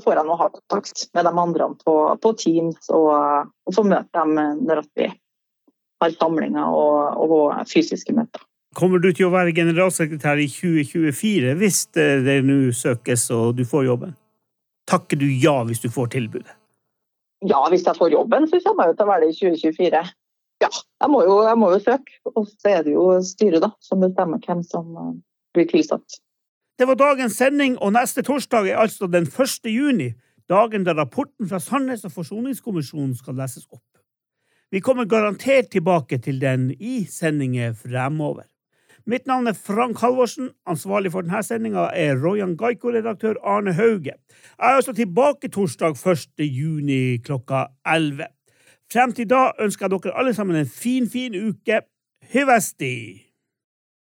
får 0.04 0.20
jeg 0.20 0.28
nå 0.28 0.36
ha 0.36 0.50
kontakt 0.52 1.06
med 1.16 1.30
de 1.30 1.32
andre 1.32 1.70
på, 1.86 1.96
på 2.20 2.34
Teams 2.42 2.92
og, 2.92 3.14
og 3.48 3.76
få 3.76 3.86
møte 3.88 4.12
dem 4.20 4.36
når 4.68 4.84
vi 5.00 5.08
har 6.04 6.14
samlinger 6.18 6.68
og, 6.68 7.24
og 7.24 7.70
fysiske 7.72 8.14
møter. 8.18 8.44
Kommer 8.78 9.00
du 9.02 9.10
til 9.16 9.30
å 9.30 9.34
være 9.34 9.56
generalsekretær 9.56 10.42
i 10.44 10.50
2024 10.52 11.56
hvis 11.58 11.86
det 11.96 12.42
nå 12.46 12.60
søkes 12.76 13.30
og 13.34 13.56
du 13.58 13.64
får 13.66 13.88
jobben? 13.88 14.14
Takker 14.88 15.20
du 15.20 15.26
ja 15.32 15.56
hvis 15.68 15.82
du 15.84 15.90
får 15.92 16.12
tilbudet? 16.18 16.52
Ja, 17.46 17.60
hvis 17.70 17.86
jeg 17.86 17.98
får 17.98 18.12
jobben, 18.12 18.48
så 18.50 18.60
kommer 18.66 18.90
jeg 18.90 18.98
til 18.98 19.06
å 19.06 19.12
være 19.12 19.26
det 19.28 19.34
i 19.34 19.38
2024. 19.38 20.06
Ja, 20.64 20.70
jeg 21.04 21.12
må, 21.14 21.22
jo, 21.28 21.36
jeg 21.46 21.58
må 21.62 21.70
jo 21.76 21.82
søke. 21.84 22.16
Og 22.34 22.48
så 22.50 22.72
er 22.72 22.86
det 22.88 22.96
jo 22.96 23.10
styret 23.22 23.62
da, 23.62 23.70
som 23.84 24.02
bestemmer 24.02 24.42
hvem 24.42 24.64
som 24.66 24.96
eh, 24.98 25.12
blir 25.54 25.68
tilsatt. 25.70 26.18
Det 26.78 26.88
var 26.90 26.98
dagens 26.98 27.38
sending, 27.38 27.78
og 27.82 27.94
neste 27.94 28.24
torsdag 28.26 28.72
er 28.72 28.82
altså 28.82 29.10
den 29.10 29.30
1. 29.30 29.70
juni. 29.70 30.12
Dagen 30.50 30.86
da 30.88 30.94
rapporten 30.98 31.50
fra 31.50 31.60
Sannhets- 31.60 32.06
og 32.08 32.14
forsoningskommisjonen 32.16 33.16
skal 33.18 33.38
leses 33.38 33.66
opp. 33.70 33.84
Vi 34.72 34.82
kommer 34.84 35.06
garantert 35.06 35.72
tilbake 35.72 36.18
til 36.24 36.42
den 36.42 36.72
i 36.80 37.06
sendinger 37.06 37.74
fremover. 37.74 38.48
Mitt 39.08 39.26
navn 39.26 39.48
er 39.48 39.54
Frank 39.54 40.02
Halvorsen. 40.02 40.50
Ansvarlig 40.68 41.14
for 41.14 41.24
denne 41.24 41.40
sendinga 41.44 41.86
er 41.96 42.18
Royan 42.20 42.58
Gaiko-redaktør 42.60 43.38
Arne 43.44 43.72
Hauge. 43.74 44.12
Jeg 44.60 44.72
er 44.72 44.76
altså 44.82 44.94
tilbake 44.94 45.48
torsdag 45.48 45.96
1. 46.12 46.28
juni 46.44 47.18
klokka 47.18 47.66
11. 47.88 48.28
Frem 48.92 49.14
til 49.16 49.30
da 49.30 49.52
ønsker 49.64 49.88
jeg 49.88 49.96
dere 50.04 50.18
alle 50.20 50.34
sammen 50.34 50.60
en 50.60 50.68
fin, 50.68 51.08
fin 51.10 51.40
uke. 51.48 51.82
Hyvesti! 52.34 53.27